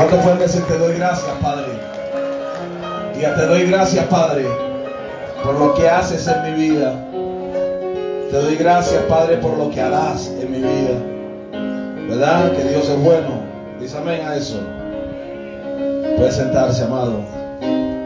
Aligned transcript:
¿Cuánto 0.00 0.16
pueden 0.22 0.38
decir 0.38 0.62
te 0.62 0.78
doy 0.78 0.94
gracias, 0.94 1.30
Padre? 1.42 1.66
Ya 3.20 3.34
te 3.34 3.44
doy 3.44 3.66
gracias, 3.66 4.06
Padre, 4.06 4.46
por 5.44 5.58
lo 5.58 5.74
que 5.74 5.90
haces 5.90 6.26
en 6.26 6.42
mi 6.42 6.70
vida. 6.70 6.94
Te 8.30 8.36
doy 8.38 8.56
gracias, 8.56 9.02
Padre, 9.02 9.36
por 9.36 9.58
lo 9.58 9.68
que 9.68 9.78
harás 9.78 10.28
en 10.28 10.52
mi 10.52 10.56
vida. 10.56 12.08
¿Verdad? 12.08 12.50
Que 12.52 12.64
Dios 12.64 12.88
es 12.88 12.98
bueno. 13.04 13.42
Dice 13.78 13.98
amén 13.98 14.22
a 14.26 14.36
eso. 14.36 14.58
Puede 16.16 16.32
sentarse, 16.32 16.82
amado. 16.82 17.20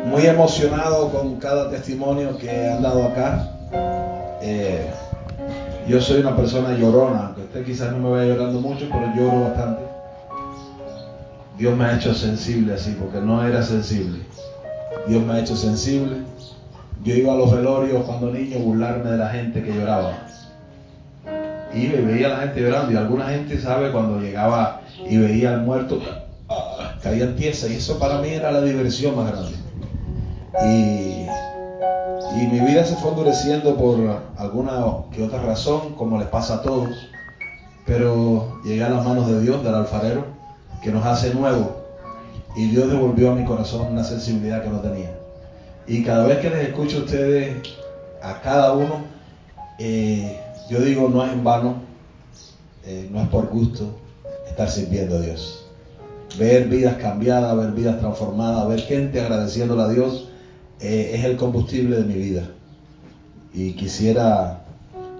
Muy 0.04 0.26
emocionado 0.26 1.10
con 1.10 1.36
cada 1.36 1.70
testimonio 1.70 2.36
que 2.38 2.50
han 2.72 2.82
dado 2.82 3.04
acá. 3.04 3.50
Eh, 4.42 4.90
yo 5.86 6.00
soy 6.00 6.22
una 6.22 6.34
persona 6.34 6.76
llorona, 6.76 7.36
usted 7.38 7.64
quizás 7.64 7.92
no 7.92 7.98
me 7.98 8.10
vaya 8.10 8.34
llorando 8.34 8.60
mucho, 8.60 8.88
pero 8.90 9.14
lloro 9.14 9.44
bastante. 9.44 9.93
Dios 11.56 11.76
me 11.76 11.84
ha 11.84 11.96
hecho 11.96 12.14
sensible 12.14 12.74
así, 12.74 12.96
porque 12.98 13.20
no 13.20 13.46
era 13.46 13.62
sensible. 13.62 14.20
Dios 15.06 15.22
me 15.22 15.34
ha 15.34 15.40
hecho 15.40 15.56
sensible. 15.56 16.22
Yo 17.04 17.14
iba 17.14 17.32
a 17.32 17.36
los 17.36 17.52
velorios 17.52 18.04
cuando 18.04 18.32
niño 18.32 18.58
burlarme 18.58 19.10
de 19.10 19.18
la 19.18 19.28
gente 19.28 19.62
que 19.62 19.72
lloraba. 19.72 20.18
Y 21.72 21.88
veía 21.88 22.26
a 22.26 22.30
la 22.30 22.36
gente 22.38 22.60
llorando. 22.60 22.92
Y 22.92 22.96
alguna 22.96 23.26
gente 23.28 23.60
sabe 23.60 23.92
cuando 23.92 24.20
llegaba 24.20 24.80
y 25.08 25.16
veía 25.16 25.52
al 25.52 25.62
muerto, 25.62 26.00
caían 27.02 27.36
tiesas. 27.36 27.70
Y 27.70 27.76
eso 27.76 27.98
para 27.98 28.18
mí 28.20 28.28
era 28.30 28.50
la 28.50 28.62
diversión 28.62 29.16
más 29.16 29.30
grande. 29.30 29.52
Y, 30.64 31.26
y 32.40 32.46
mi 32.48 32.60
vida 32.60 32.84
se 32.84 32.96
fue 32.96 33.10
endureciendo 33.10 33.76
por 33.76 33.98
alguna 34.38 34.84
que 35.12 35.22
otra 35.22 35.42
razón, 35.42 35.94
como 35.96 36.18
les 36.18 36.28
pasa 36.28 36.54
a 36.54 36.62
todos. 36.62 36.90
Pero 37.86 38.60
llegué 38.64 38.82
a 38.82 38.88
las 38.88 39.04
manos 39.04 39.28
de 39.28 39.40
Dios, 39.40 39.62
del 39.62 39.74
alfarero, 39.74 40.33
que 40.84 40.92
nos 40.92 41.04
hace 41.04 41.34
nuevo. 41.34 41.82
Y 42.54 42.68
Dios 42.68 42.88
devolvió 42.90 43.32
a 43.32 43.34
mi 43.34 43.44
corazón 43.44 43.90
una 43.90 44.04
sensibilidad 44.04 44.62
que 44.62 44.68
no 44.68 44.80
tenía. 44.80 45.10
Y 45.88 46.04
cada 46.04 46.26
vez 46.26 46.38
que 46.38 46.50
les 46.50 46.68
escucho 46.68 46.98
a 46.98 47.00
ustedes, 47.00 47.56
a 48.22 48.40
cada 48.42 48.72
uno, 48.74 49.02
eh, 49.78 50.40
yo 50.70 50.80
digo, 50.80 51.08
no 51.08 51.24
es 51.24 51.32
en 51.32 51.42
vano, 51.42 51.76
eh, 52.86 53.08
no 53.10 53.20
es 53.22 53.28
por 53.28 53.48
gusto 53.48 53.98
estar 54.46 54.70
sirviendo 54.70 55.16
a 55.16 55.20
Dios. 55.20 55.66
Ver 56.38 56.68
vidas 56.68 56.96
cambiadas, 56.96 57.56
ver 57.56 57.72
vidas 57.72 57.98
transformadas, 57.98 58.68
ver 58.68 58.80
gente 58.80 59.20
agradeciéndole 59.20 59.82
a 59.82 59.88
Dios, 59.88 60.28
eh, 60.80 61.12
es 61.14 61.24
el 61.24 61.36
combustible 61.36 61.96
de 61.96 62.04
mi 62.04 62.14
vida. 62.14 62.42
Y 63.52 63.72
quisiera, 63.72 64.64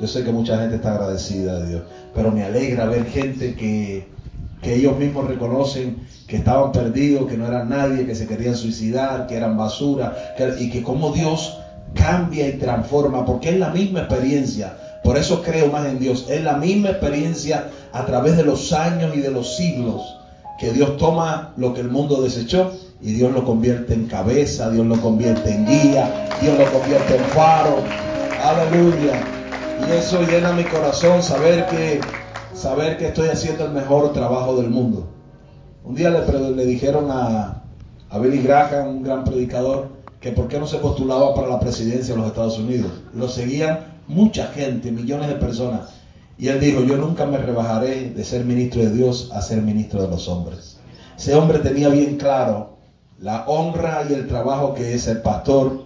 yo 0.01 0.07
sé 0.07 0.25
que 0.25 0.33
mucha 0.33 0.59
gente 0.59 0.77
está 0.77 0.93
agradecida 0.93 1.57
a 1.57 1.65
Dios, 1.65 1.83
pero 2.15 2.31
me 2.31 2.45
alegra 2.45 2.87
ver 2.87 3.07
gente 3.07 3.55
que, 3.55 4.14
que 4.65 4.75
ellos 4.75 4.99
mismos 4.99 5.29
reconocen 5.29 5.99
que 6.27 6.37
estaban 6.37 6.73
perdidos, 6.73 7.29
que 7.29 7.37
no 7.37 7.47
eran 7.47 7.69
nadie, 7.69 8.07
que 8.07 8.15
se 8.15 8.27
querían 8.27 8.57
suicidar, 8.57 9.27
que 9.27 9.37
eran 9.37 9.59
basura, 9.59 10.17
y 10.59 10.71
que 10.71 10.83
como 10.83 11.13
Dios 11.13 11.59
cambia 11.95 12.49
y 12.49 12.53
transforma, 12.55 13.27
porque 13.27 13.51
es 13.51 13.59
la 13.59 13.69
misma 13.69 14.01
experiencia. 14.01 14.77
Por 15.05 15.19
eso 15.19 15.43
creo 15.43 15.69
más 15.69 15.87
en 15.87 15.99
Dios. 15.99 16.27
Es 16.31 16.43
la 16.43 16.57
misma 16.57 16.89
experiencia 16.89 17.69
a 17.93 18.07
través 18.07 18.39
de 18.39 18.45
los 18.45 18.73
años 18.73 19.15
y 19.15 19.21
de 19.21 19.31
los 19.31 19.55
siglos 19.55 20.01
que 20.59 20.73
Dios 20.73 20.97
toma 20.97 21.53
lo 21.57 21.75
que 21.75 21.83
el 21.83 21.91
mundo 21.91 22.23
desechó 22.23 22.73
y 23.03 23.13
Dios 23.13 23.33
lo 23.33 23.45
convierte 23.45 23.93
en 23.93 24.07
cabeza, 24.07 24.71
Dios 24.71 24.87
lo 24.87 24.99
convierte 25.01 25.51
en 25.51 25.67
guía, 25.67 26.29
Dios 26.41 26.59
lo 26.59 26.65
convierte 26.73 27.17
en 27.17 27.25
faro. 27.25 27.77
Aleluya. 28.43 29.21
Y 29.87 29.93
eso 29.93 30.23
llena 30.23 30.53
mi 30.53 30.65
corazón 30.65 31.23
saber 31.23 31.67
que 31.67 32.01
saber 32.55 32.97
que 32.97 33.09
estoy 33.09 33.29
haciendo 33.29 33.67
el 33.67 33.73
mejor 33.73 34.13
trabajo 34.13 34.57
del 34.57 34.71
mundo. 34.71 35.09
Un 35.85 35.95
día 35.95 36.11
le, 36.11 36.65
dijeron 36.65 37.11
a, 37.11 37.63
a 38.09 38.19
Billy 38.19 38.43
Graham, 38.43 38.89
un 38.89 39.03
gran 39.03 39.25
predicador, 39.25 39.89
que 40.21 40.33
por 40.33 40.49
qué 40.49 40.59
no 40.59 40.67
se 40.67 40.79
postulaba 40.79 41.35
para 41.35 41.49
la 41.49 41.61
presidencia 41.61 42.15
de 42.15 42.21
los 42.21 42.29
Estados 42.29 42.59
Unidos. 42.59 42.91
Lo 43.13 43.29
seguían 43.29 43.81
mucha 44.07 44.47
gente, 44.47 44.91
millones 44.91 45.29
de 45.29 45.35
personas. 45.35 45.91
Y 46.39 46.49
él 46.49 46.61
dijo, 46.61 46.83
yo 46.83 46.97
nunca 46.97 47.27
me 47.27 47.39
rebajaré 47.39 48.11
de 48.11 48.25
ser 48.25 48.45
ministro 48.45 48.83
de 48.83 48.91
Dios 48.91 49.31
a 49.33 49.43
ser 49.43 49.61
ministro 49.61 50.03
de 50.03 50.09
los 50.09 50.29
hombres. 50.29 50.79
Ese 51.19 51.35
hombre 51.35 51.59
tenía 51.59 51.89
bien 51.91 52.17
claro 52.17 52.79
la 53.21 53.45
honra 53.47 54.05
y 54.09 54.15
el 54.15 54.27
trabajo 54.27 54.75
que 54.75 54.95
es 54.95 55.07
el 55.07 55.19
pastor. 55.19 55.85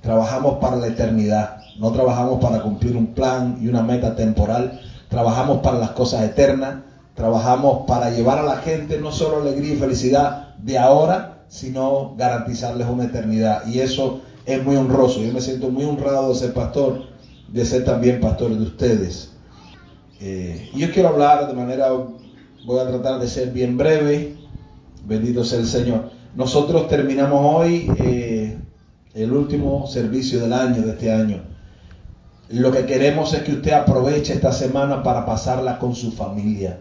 Trabajamos 0.00 0.58
para 0.58 0.76
la 0.76 0.86
eternidad, 0.86 1.58
no 1.78 1.92
trabajamos 1.92 2.40
para 2.40 2.62
cumplir 2.62 2.96
un 2.96 3.08
plan 3.08 3.58
y 3.60 3.68
una 3.68 3.82
meta 3.82 4.16
temporal, 4.16 4.80
trabajamos 5.10 5.58
para 5.58 5.78
las 5.78 5.90
cosas 5.90 6.24
eternas, 6.24 6.76
trabajamos 7.14 7.86
para 7.86 8.10
llevar 8.10 8.38
a 8.38 8.44
la 8.44 8.56
gente 8.58 8.98
no 8.98 9.12
solo 9.12 9.42
alegría 9.42 9.74
y 9.74 9.76
felicidad 9.76 10.54
de 10.56 10.78
ahora, 10.78 11.44
sino 11.48 12.14
garantizarles 12.16 12.86
una 12.88 13.04
eternidad. 13.04 13.66
Y 13.66 13.80
eso 13.80 14.22
es 14.46 14.64
muy 14.64 14.76
honroso. 14.76 15.20
Yo 15.20 15.32
me 15.32 15.40
siento 15.40 15.68
muy 15.68 15.84
honrado 15.84 16.30
de 16.30 16.36
ser 16.36 16.54
pastor, 16.54 17.02
de 17.48 17.64
ser 17.64 17.84
también 17.84 18.20
pastor 18.20 18.56
de 18.56 18.62
ustedes. 18.62 19.32
Eh, 20.20 20.70
yo 20.74 20.90
quiero 20.92 21.08
hablar 21.08 21.46
de 21.48 21.54
manera, 21.54 21.88
voy 22.64 22.78
a 22.78 22.86
tratar 22.86 23.18
de 23.20 23.26
ser 23.26 23.50
bien 23.50 23.76
breve. 23.76 24.36
Bendito 25.06 25.44
sea 25.44 25.58
el 25.58 25.66
Señor. 25.66 26.10
Nosotros 26.36 26.86
terminamos 26.88 27.40
hoy 27.42 27.92
eh, 27.98 28.58
el 29.14 29.32
último 29.32 29.88
servicio 29.88 30.40
del 30.40 30.52
año, 30.52 30.82
de 30.82 30.90
este 30.90 31.12
año. 31.12 31.49
Lo 32.50 32.72
que 32.72 32.84
queremos 32.84 33.32
es 33.32 33.42
que 33.42 33.52
usted 33.52 33.70
aproveche 33.70 34.32
esta 34.32 34.50
semana 34.52 35.04
para 35.04 35.24
pasarla 35.24 35.78
con 35.78 35.94
su 35.94 36.10
familia. 36.10 36.80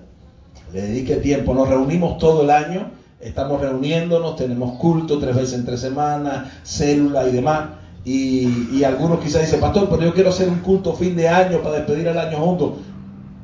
Le 0.74 0.82
dedique 0.82 1.18
tiempo. 1.18 1.54
Nos 1.54 1.70
reunimos 1.70 2.18
todo 2.18 2.42
el 2.42 2.50
año. 2.50 2.90
Estamos 3.20 3.62
reuniéndonos, 3.62 4.36
tenemos 4.36 4.80
culto 4.80 5.20
tres 5.20 5.36
veces 5.36 5.60
entre 5.60 5.78
semanas, 5.78 6.50
célula 6.64 7.28
y 7.28 7.34
demás. 7.34 7.70
Y, 8.04 8.70
y, 8.74 8.84
algunos 8.84 9.20
quizás 9.20 9.42
dicen, 9.42 9.60
pastor, 9.60 9.90
pero 9.90 10.04
yo 10.04 10.14
quiero 10.14 10.30
hacer 10.30 10.50
un 10.50 10.60
culto 10.60 10.94
fin 10.94 11.16
de 11.16 11.28
año 11.28 11.62
para 11.62 11.76
despedir 11.76 12.08
el 12.08 12.18
año 12.18 12.40
juntos. 12.40 12.72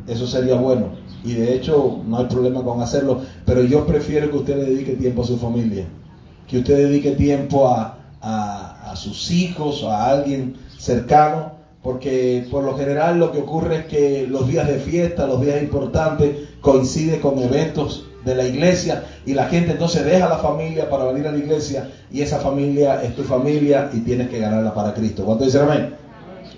Eso 0.07 0.25
sería 0.25 0.55
bueno. 0.55 0.87
Y 1.23 1.33
de 1.33 1.53
hecho 1.53 2.01
no 2.07 2.17
hay 2.17 2.25
problema 2.25 2.63
con 2.63 2.81
hacerlo. 2.81 3.21
Pero 3.45 3.63
yo 3.63 3.85
prefiero 3.85 4.31
que 4.31 4.37
usted 4.37 4.55
le 4.55 4.65
dedique 4.65 4.93
tiempo 4.93 5.21
a 5.21 5.25
su 5.25 5.37
familia. 5.37 5.85
Que 6.47 6.57
usted 6.57 6.75
dedique 6.75 7.11
tiempo 7.11 7.67
a, 7.67 7.99
a, 8.19 8.91
a 8.91 8.95
sus 8.95 9.29
hijos, 9.29 9.83
a 9.83 10.09
alguien 10.09 10.55
cercano. 10.79 11.54
Porque 11.85 12.47
por 12.49 12.63
lo 12.63 12.75
general 12.75 13.19
lo 13.19 13.31
que 13.31 13.37
ocurre 13.37 13.75
es 13.75 13.85
que 13.85 14.25
los 14.27 14.47
días 14.47 14.67
de 14.67 14.79
fiesta, 14.79 15.27
los 15.27 15.39
días 15.39 15.61
importantes, 15.61 16.35
coincide 16.59 17.19
con 17.19 17.37
eventos 17.37 18.07
de 18.25 18.33
la 18.33 18.43
iglesia 18.43 19.05
y 19.23 19.35
la 19.35 19.45
gente 19.49 19.73
entonces 19.73 20.03
deja 20.03 20.27
la 20.27 20.39
familia 20.39 20.89
para 20.89 21.05
venir 21.05 21.27
a 21.27 21.31
la 21.31 21.37
iglesia 21.37 21.91
y 22.11 22.21
esa 22.21 22.39
familia 22.39 23.03
es 23.03 23.15
tu 23.15 23.21
familia 23.21 23.91
y 23.93 23.99
tienes 23.99 24.29
que 24.29 24.39
ganarla 24.39 24.73
para 24.73 24.95
Cristo. 24.95 25.25
¿Cuánto 25.25 25.43
dicen 25.43 25.61
amén? 25.61 25.93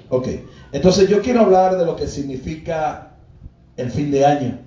Ok, 0.08 0.30
entonces 0.72 1.10
yo 1.10 1.22
quiero 1.22 1.42
hablar 1.42 1.78
de 1.78 1.86
lo 1.86 1.98
que 1.98 2.08
significa 2.08 3.18
el 3.76 3.92
fin 3.92 4.12
de 4.12 4.26
año. 4.26 4.60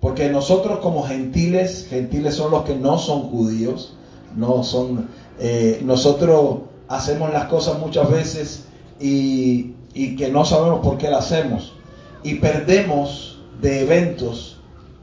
Porque 0.00 0.30
nosotros 0.30 0.78
como 0.78 1.02
gentiles, 1.02 1.88
gentiles 1.90 2.34
son 2.34 2.52
los 2.52 2.64
que 2.64 2.74
no 2.74 2.96
son 2.96 3.24
judíos, 3.24 3.98
no 4.34 4.64
son, 4.64 5.10
eh, 5.38 5.82
nosotros 5.84 6.60
hacemos 6.88 7.30
las 7.34 7.48
cosas 7.48 7.78
muchas 7.78 8.10
veces 8.10 8.64
y, 9.00 9.74
que 10.16 10.30
no 10.30 10.44
sabemos 10.44 10.80
por 10.80 10.98
qué 10.98 11.10
las 11.10 11.26
hacemos. 11.26 11.74
Y 12.22 12.36
perdemos 12.36 13.40
de 13.60 13.82
eventos 13.82 14.58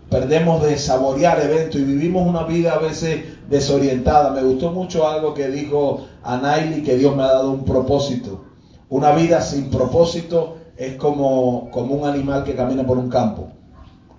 perdemos 0.09 0.61
de 0.63 0.77
saborear 0.77 1.41
eventos 1.41 1.81
y 1.81 1.83
vivimos 1.83 2.27
una 2.27 2.43
vida 2.43 2.73
a 2.73 2.79
veces 2.79 3.25
desorientada. 3.49 4.29
Me 4.31 4.43
gustó 4.43 4.71
mucho 4.71 5.07
algo 5.07 5.33
que 5.33 5.49
dijo 5.49 6.05
Anaili, 6.23 6.83
que 6.83 6.95
Dios 6.95 7.15
me 7.15 7.23
ha 7.23 7.33
dado 7.33 7.51
un 7.51 7.65
propósito. 7.65 8.45
Una 8.89 9.11
vida 9.11 9.41
sin 9.41 9.69
propósito 9.69 10.57
es 10.77 10.93
como, 10.95 11.69
como 11.71 11.95
un 11.95 12.07
animal 12.07 12.43
que 12.43 12.55
camina 12.55 12.85
por 12.85 12.97
un 12.97 13.09
campo. 13.09 13.49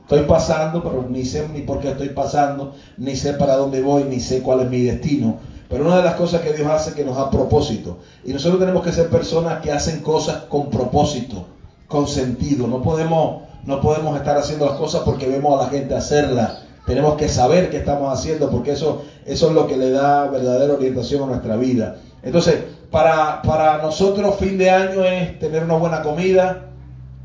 Estoy 0.02 0.22
pasando, 0.22 0.82
pero 0.82 1.06
ni 1.08 1.24
sé 1.24 1.48
ni 1.48 1.62
por 1.62 1.80
qué 1.80 1.88
estoy 1.88 2.10
pasando, 2.10 2.74
ni 2.96 3.16
sé 3.16 3.32
para 3.32 3.56
dónde 3.56 3.80
voy, 3.80 4.04
ni 4.04 4.20
sé 4.20 4.42
cuál 4.42 4.60
es 4.60 4.70
mi 4.70 4.80
destino. 4.80 5.38
Pero 5.68 5.84
una 5.84 5.96
de 5.96 6.02
las 6.02 6.14
cosas 6.14 6.42
que 6.42 6.52
Dios 6.52 6.68
hace 6.68 6.90
es 6.90 6.96
que 6.96 7.04
nos 7.04 7.16
da 7.16 7.30
propósito. 7.30 7.98
Y 8.24 8.32
nosotros 8.32 8.60
tenemos 8.60 8.82
que 8.82 8.92
ser 8.92 9.08
personas 9.08 9.60
que 9.60 9.72
hacen 9.72 10.00
cosas 10.00 10.44
con 10.48 10.70
propósito, 10.70 11.46
con 11.88 12.06
sentido. 12.06 12.66
No 12.66 12.82
podemos 12.82 13.46
no 13.66 13.80
podemos 13.80 14.16
estar 14.16 14.38
haciendo 14.38 14.66
las 14.66 14.76
cosas 14.76 15.02
porque 15.04 15.26
vemos 15.26 15.58
a 15.58 15.64
la 15.64 15.70
gente 15.70 15.94
hacerlas. 15.94 16.62
Tenemos 16.86 17.16
que 17.16 17.28
saber 17.28 17.68
qué 17.68 17.78
estamos 17.78 18.16
haciendo 18.16 18.48
porque 18.48 18.70
eso, 18.72 19.02
eso 19.26 19.48
es 19.48 19.52
lo 19.52 19.66
que 19.66 19.76
le 19.76 19.90
da 19.90 20.28
verdadera 20.28 20.74
orientación 20.74 21.24
a 21.24 21.26
nuestra 21.26 21.56
vida. 21.56 21.96
Entonces, 22.22 22.62
para, 22.92 23.42
para 23.42 23.78
nosotros 23.78 24.36
fin 24.36 24.56
de 24.56 24.70
año 24.70 25.04
es 25.04 25.36
tener 25.40 25.64
una 25.64 25.74
buena 25.74 26.02
comida, 26.02 26.66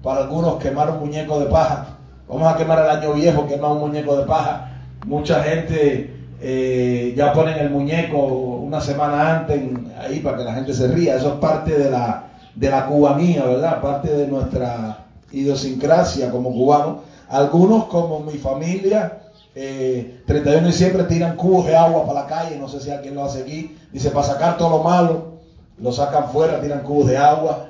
para 0.01 0.21
algunos 0.21 0.55
quemar 0.55 0.89
un 0.89 0.99
muñeco 0.99 1.39
de 1.39 1.45
paja. 1.45 1.97
Vamos 2.27 2.51
a 2.51 2.57
quemar 2.57 2.79
el 2.79 2.89
año 2.89 3.13
viejo, 3.13 3.45
quemar 3.45 3.71
un 3.73 3.79
muñeco 3.81 4.17
de 4.17 4.25
paja. 4.25 4.71
Mucha 5.05 5.43
gente 5.43 6.20
eh, 6.41 7.13
ya 7.15 7.33
ponen 7.33 7.59
el 7.59 7.69
muñeco 7.69 8.17
una 8.17 8.81
semana 8.81 9.37
antes 9.37 9.61
ahí 9.99 10.19
para 10.19 10.37
que 10.37 10.43
la 10.43 10.55
gente 10.55 10.73
se 10.73 10.87
ría. 10.87 11.15
Eso 11.15 11.33
es 11.33 11.35
parte 11.35 11.77
de 11.77 11.91
la, 11.91 12.31
de 12.55 12.69
la 12.69 12.87
cubanía, 12.87 13.45
¿verdad? 13.45 13.79
Parte 13.79 14.11
de 14.11 14.27
nuestra 14.27 15.05
idiosincrasia 15.31 16.31
como 16.31 16.51
cubano. 16.51 17.01
Algunos, 17.29 17.85
como 17.85 18.21
mi 18.21 18.37
familia, 18.37 19.19
eh, 19.53 20.21
31 20.25 20.61
de 20.61 20.67
diciembre 20.67 21.03
tiran 21.03 21.35
cubos 21.35 21.67
de 21.67 21.75
agua 21.75 22.05
para 22.05 22.21
la 22.21 22.27
calle, 22.27 22.57
no 22.57 22.67
sé 22.67 22.79
si 22.79 22.89
alguien 22.89 23.15
lo 23.15 23.25
hace 23.25 23.41
aquí, 23.41 23.77
dice 23.91 24.09
para 24.09 24.25
sacar 24.25 24.57
todo 24.57 24.77
lo 24.77 24.83
malo, 24.83 25.31
lo 25.77 25.91
sacan 25.91 26.29
fuera, 26.29 26.59
tiran 26.59 26.81
cubos 26.81 27.07
de 27.07 27.17
agua, 27.17 27.67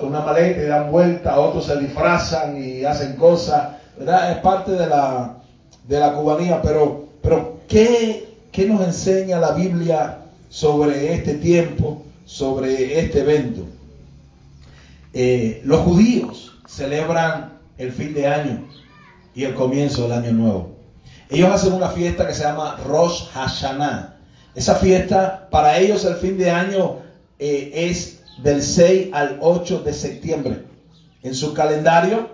una 0.00 0.20
maleta 0.20 0.62
y 0.62 0.66
dan 0.66 0.90
vuelta, 0.90 1.38
otros 1.38 1.66
se 1.66 1.76
disfrazan 1.78 2.56
y 2.60 2.84
hacen 2.84 3.16
cosas, 3.16 3.76
¿verdad? 3.98 4.32
Es 4.32 4.38
parte 4.38 4.72
de 4.72 4.86
la, 4.86 5.36
de 5.86 6.00
la 6.00 6.14
cubanía, 6.14 6.60
pero, 6.62 7.11
pero 7.22 7.60
¿qué, 7.68 8.36
¿qué 8.50 8.66
nos 8.66 8.82
enseña 8.82 9.38
la 9.38 9.52
Biblia 9.52 10.18
sobre 10.48 11.14
este 11.14 11.34
tiempo, 11.34 12.02
sobre 12.24 12.98
este 13.00 13.20
evento? 13.20 13.64
Eh, 15.14 15.60
los 15.64 15.80
judíos 15.80 16.58
celebran 16.66 17.58
el 17.78 17.92
fin 17.92 18.14
de 18.14 18.26
año 18.26 18.64
y 19.34 19.44
el 19.44 19.54
comienzo 19.54 20.02
del 20.02 20.12
año 20.12 20.32
nuevo. 20.32 20.72
Ellos 21.30 21.50
hacen 21.50 21.72
una 21.72 21.88
fiesta 21.88 22.26
que 22.26 22.34
se 22.34 22.42
llama 22.42 22.76
Rosh 22.84 23.28
Hashanah. 23.32 24.16
Esa 24.54 24.74
fiesta, 24.74 25.48
para 25.50 25.78
ellos 25.78 26.04
el 26.04 26.16
fin 26.16 26.36
de 26.36 26.50
año 26.50 26.96
eh, 27.38 27.70
es 27.72 28.20
del 28.42 28.62
6 28.62 29.08
al 29.12 29.38
8 29.40 29.80
de 29.80 29.92
septiembre. 29.94 30.64
En 31.22 31.34
su 31.34 31.54
calendario, 31.54 32.28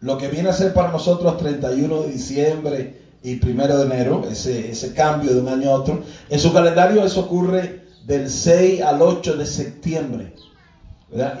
lo 0.00 0.18
que 0.18 0.28
viene 0.28 0.50
a 0.50 0.52
ser 0.52 0.74
para 0.74 0.92
nosotros 0.92 1.38
31 1.38 2.02
de 2.02 2.12
diciembre 2.12 3.05
y 3.22 3.44
1 3.44 3.66
de 3.66 3.84
enero, 3.84 4.24
ese, 4.30 4.70
ese 4.70 4.94
cambio 4.94 5.34
de 5.34 5.40
un 5.40 5.48
año 5.48 5.70
a 5.70 5.74
otro, 5.74 6.02
en 6.28 6.38
su 6.38 6.52
calendario 6.52 7.04
eso 7.04 7.20
ocurre 7.20 7.86
del 8.04 8.30
6 8.30 8.82
al 8.82 9.02
8 9.02 9.36
de 9.36 9.46
septiembre. 9.46 10.34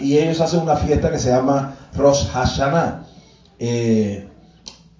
Y 0.00 0.18
ellos 0.18 0.40
hacen 0.40 0.60
una 0.60 0.76
fiesta 0.76 1.10
que 1.10 1.18
se 1.18 1.30
llama 1.30 1.76
Rosh 1.94 2.28
Hashanah. 2.28 3.04
Eh, 3.58 4.28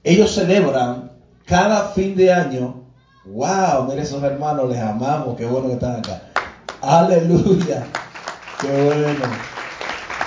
ellos 0.03 0.35
celebran 0.35 1.13
cada 1.45 1.89
fin 1.91 2.17
de 2.17 2.33
año. 2.33 2.85
¡Wow! 3.25 3.87
Mire 3.89 4.03
esos 4.03 4.23
hermanos, 4.23 4.69
les 4.69 4.79
amamos, 4.79 5.37
qué 5.37 5.47
bueno 5.47 5.69
que 5.69 5.75
están 5.75 5.97
acá. 5.97 6.23
Aleluya. 6.81 7.87
Qué 8.61 8.85
bueno. 8.85 9.25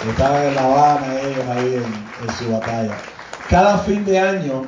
Estaban 0.10 0.46
en 0.46 0.56
La 0.56 0.66
Habana 0.66 1.20
ellos 1.22 1.46
ahí 1.50 1.76
en, 1.76 2.36
su 2.36 2.52
batalla. 2.52 2.96
Cada 3.50 3.78
fin 3.80 4.06
de 4.06 4.20
año 4.20 4.66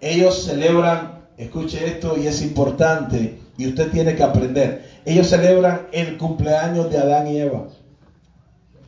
ellos 0.00 0.44
celebran, 0.44 1.20
escuche 1.36 1.86
esto 1.86 2.16
y 2.16 2.26
es 2.26 2.42
importante 2.42 3.38
y 3.58 3.68
usted 3.68 3.90
tiene 3.90 4.14
que 4.14 4.22
aprender. 4.22 4.88
Ellos 5.04 5.28
celebran 5.28 5.88
el 5.92 6.16
cumpleaños 6.16 6.90
de 6.90 6.98
Adán 6.98 7.26
y 7.26 7.38
Eva. 7.38 7.68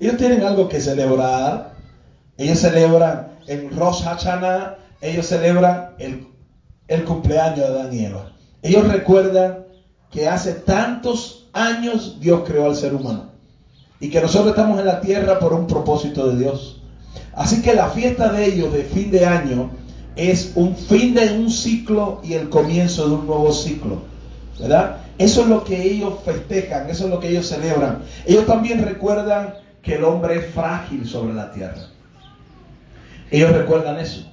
Ellos 0.01 0.17
tienen 0.17 0.43
algo 0.43 0.69
que 0.69 0.81
celebrar. 0.81 1.75
Ellos 2.39 2.59
celebran 2.59 3.33
en 3.47 3.71
Rosh 3.77 4.03
Hashanah, 4.03 4.79
ellos 5.01 5.27
celebran 5.27 5.91
el, 5.99 6.27
el 6.89 7.05
cumpleaños 7.05 7.59
de 7.59 7.65
Adán 7.67 7.93
y 7.93 8.05
Eva. 8.07 8.33
Ellos 8.63 8.89
recuerdan 8.89 9.67
que 10.11 10.29
hace 10.29 10.53
tantos 10.53 11.49
años 11.53 12.19
Dios 12.21 12.43
creó 12.47 12.67
al 12.67 12.77
ser 12.77 12.95
humano 12.95 13.33
y 14.01 14.09
que 14.09 14.21
nosotros 14.21 14.51
estamos 14.51 14.81
en 14.81 14.87
la 14.87 15.01
tierra 15.01 15.39
por 15.39 15.53
un 15.53 15.67
propósito 15.67 16.29
de 16.29 16.39
Dios. 16.39 16.83
Así 17.35 17.63
que 17.63 17.75
la 17.75 17.89
fiesta 17.89 18.33
de 18.33 18.47
ellos 18.47 18.73
de 18.73 18.85
fin 18.85 19.11
de 19.11 19.27
año 19.27 19.71
es 20.17 20.53
un 20.55 20.77
fin 20.77 21.15
de 21.15 21.33
un 21.33 21.51
ciclo 21.51 22.21
y 22.23 22.35
el 22.35 22.49
comienzo 22.49 23.09
de 23.09 23.15
un 23.15 23.27
nuevo 23.27 23.53
ciclo. 23.53 24.03
¿Verdad? 24.59 24.99
Eso 25.19 25.43
es 25.43 25.49
lo 25.49 25.65
que 25.65 25.83
ellos 25.83 26.15
festejan, 26.25 26.89
eso 26.89 27.05
es 27.05 27.11
lo 27.11 27.21
que 27.21 27.29
ellos 27.29 27.47
celebran. 27.47 28.03
Ellos 28.27 28.47
también 28.47 28.85
recuerdan 28.85 29.55
que 29.83 29.97
el 29.97 30.05
hombre 30.05 30.37
es 30.37 30.47
frágil 30.55 31.07
sobre 31.07 31.35
la 31.35 31.53
tierra. 31.53 31.89
Ellos 33.31 33.53
recuerdan 33.53 33.99
eso. 33.99 34.27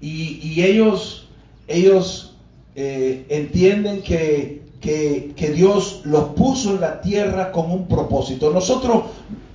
Y, 0.00 0.60
ellos, 0.62 1.28
ellos 1.66 2.36
eh, 2.74 3.24
entienden 3.30 4.02
que 4.02 4.64
que, 4.84 5.52
Dios 5.54 6.02
los 6.04 6.28
puso 6.30 6.74
en 6.74 6.80
la 6.80 7.00
tierra 7.00 7.52
con 7.52 7.70
un 7.70 7.86
propósito. 7.86 8.50
Nosotros, 8.50 9.04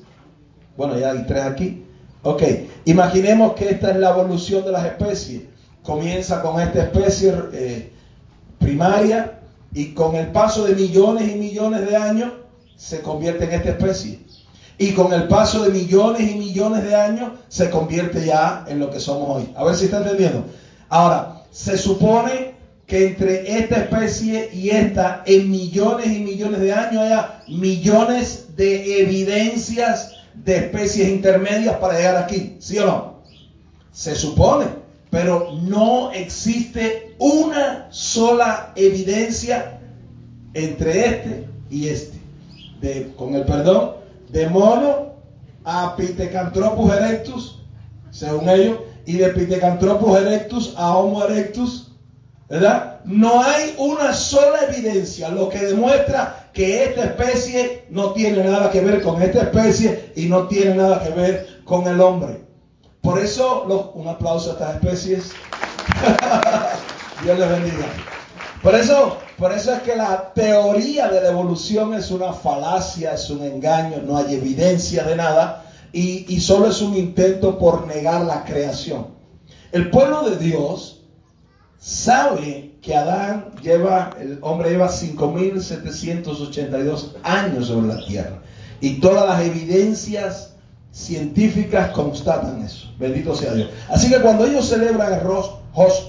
Bueno, 0.75 0.99
ya 0.99 1.11
hay 1.11 1.23
tres 1.25 1.43
aquí. 1.45 1.85
Ok, 2.23 2.43
imaginemos 2.83 3.53
que 3.53 3.69
esta 3.69 3.91
es 3.91 3.95
la 3.95 4.09
evolución 4.09 4.65
de 4.65 4.73
las 4.73 4.83
especies. 4.83 5.43
Comienza 5.81 6.41
con 6.41 6.59
esta 6.59 6.81
especie 6.81 7.33
eh, 7.53 7.93
primaria 8.59 9.39
y 9.73 9.93
con 9.93 10.17
el 10.17 10.27
paso 10.33 10.65
de 10.65 10.75
millones 10.75 11.33
y 11.33 11.35
millones 11.35 11.89
de 11.89 11.95
años 11.95 12.33
se 12.75 12.99
convierte 12.99 13.45
en 13.45 13.53
esta 13.53 13.69
especie 13.69 14.25
y 14.77 14.91
con 14.91 15.13
el 15.13 15.27
paso 15.27 15.63
de 15.63 15.69
millones 15.69 16.29
y 16.29 16.35
millones 16.35 16.83
de 16.83 16.95
años 16.95 17.31
se 17.47 17.69
convierte 17.69 18.25
ya 18.25 18.65
en 18.67 18.79
lo 18.79 18.89
que 18.89 18.99
somos 18.99 19.37
hoy. 19.37 19.49
A 19.55 19.63
ver 19.63 19.75
si 19.75 19.85
está 19.85 19.97
entendiendo. 19.97 20.45
Ahora, 20.89 21.43
se 21.51 21.77
supone 21.77 22.55
que 22.85 23.07
entre 23.07 23.57
esta 23.57 23.77
especie 23.77 24.49
y 24.53 24.69
esta, 24.69 25.23
en 25.25 25.49
millones 25.49 26.07
y 26.07 26.19
millones 26.19 26.59
de 26.59 26.73
años, 26.73 27.01
haya 27.01 27.41
millones 27.47 28.55
de 28.55 29.01
evidencias 29.01 30.11
de 30.33 30.57
especies 30.57 31.09
intermedias 31.09 31.77
para 31.77 31.97
llegar 31.97 32.17
aquí. 32.17 32.57
¿Sí 32.59 32.77
o 32.77 32.85
no? 32.85 33.15
Se 33.91 34.15
supone, 34.15 34.65
pero 35.09 35.53
no 35.63 36.11
existe 36.11 37.15
una 37.17 37.87
sola 37.89 38.73
evidencia 38.75 39.79
entre 40.53 41.05
este 41.05 41.47
y 41.69 41.87
este. 41.87 42.17
De, 42.81 43.13
con 43.15 43.33
el 43.35 43.45
perdón, 43.45 44.04
de 44.29 44.49
mono 44.49 45.13
a 45.63 45.95
Pithecanthropus 45.95 46.93
erectus, 46.93 47.59
según 48.11 48.49
ellos, 48.49 48.79
y 49.05 49.17
de 49.17 49.29
Pithecanthropus 49.29 50.17
erectus 50.17 50.73
a 50.77 50.97
Homo 50.97 51.23
erectus, 51.25 51.91
¿verdad? 52.49 52.99
No 53.05 53.43
hay 53.43 53.75
una 53.77 54.13
sola 54.13 54.59
evidencia, 54.69 55.29
lo 55.29 55.49
que 55.49 55.59
demuestra 55.59 56.49
que 56.53 56.85
esta 56.85 57.05
especie 57.05 57.85
no 57.89 58.13
tiene 58.13 58.43
nada 58.43 58.71
que 58.71 58.81
ver 58.81 59.01
con 59.01 59.21
esta 59.21 59.41
especie 59.43 60.11
y 60.15 60.27
no 60.27 60.47
tiene 60.47 60.75
nada 60.75 61.03
que 61.03 61.09
ver 61.09 61.61
con 61.65 61.85
el 61.87 61.99
hombre. 61.99 62.41
Por 63.01 63.19
eso, 63.19 63.91
un 63.93 64.07
aplauso 64.07 64.49
a 64.49 64.53
estas 64.53 64.75
especies. 64.75 65.31
Dios 67.23 67.37
les 67.37 67.49
bendiga. 67.49 67.85
Por 68.63 68.73
eso, 68.73 69.17
por 69.37 69.51
eso 69.51 69.73
es 69.73 69.81
que 69.81 69.95
la 69.95 70.33
teoría 70.33 71.09
de 71.09 71.21
la 71.21 71.29
evolución 71.29 71.93
es 71.93 72.09
una 72.11 72.31
falacia, 72.31 73.13
es 73.13 73.29
un 73.29 73.43
engaño, 73.43 73.97
no 74.05 74.15
hay 74.17 74.35
evidencia 74.35 75.03
de 75.03 75.17
nada 75.17 75.65
y, 75.91 76.39
solo 76.39 76.67
es 76.67 76.81
un 76.81 76.95
intento 76.95 77.57
por 77.57 77.85
negar 77.87 78.23
la 78.25 78.45
creación. 78.45 79.07
El 79.71 79.89
pueblo 79.89 80.29
de 80.29 80.37
Dios 80.37 81.01
sabe 81.79 82.75
que 82.81 82.95
Adán 82.95 83.51
lleva, 83.61 84.11
el 84.19 84.37
hombre 84.41 84.71
lleva 84.71 84.89
5.782 84.89 87.13
años 87.23 87.67
sobre 87.67 87.87
la 87.87 88.05
tierra 88.05 88.41
y 88.79 88.99
todas 88.99 89.27
las 89.27 89.41
evidencias 89.41 90.53
científicas 90.91 91.89
constatan 91.91 92.61
eso. 92.61 92.87
Bendito 92.97 93.35
sea 93.35 93.53
Dios. 93.53 93.69
Así 93.89 94.09
que 94.09 94.21
cuando 94.21 94.45
ellos 94.45 94.65
celebran 94.67 95.13
el 95.13 95.19
Rosh, 95.21 95.47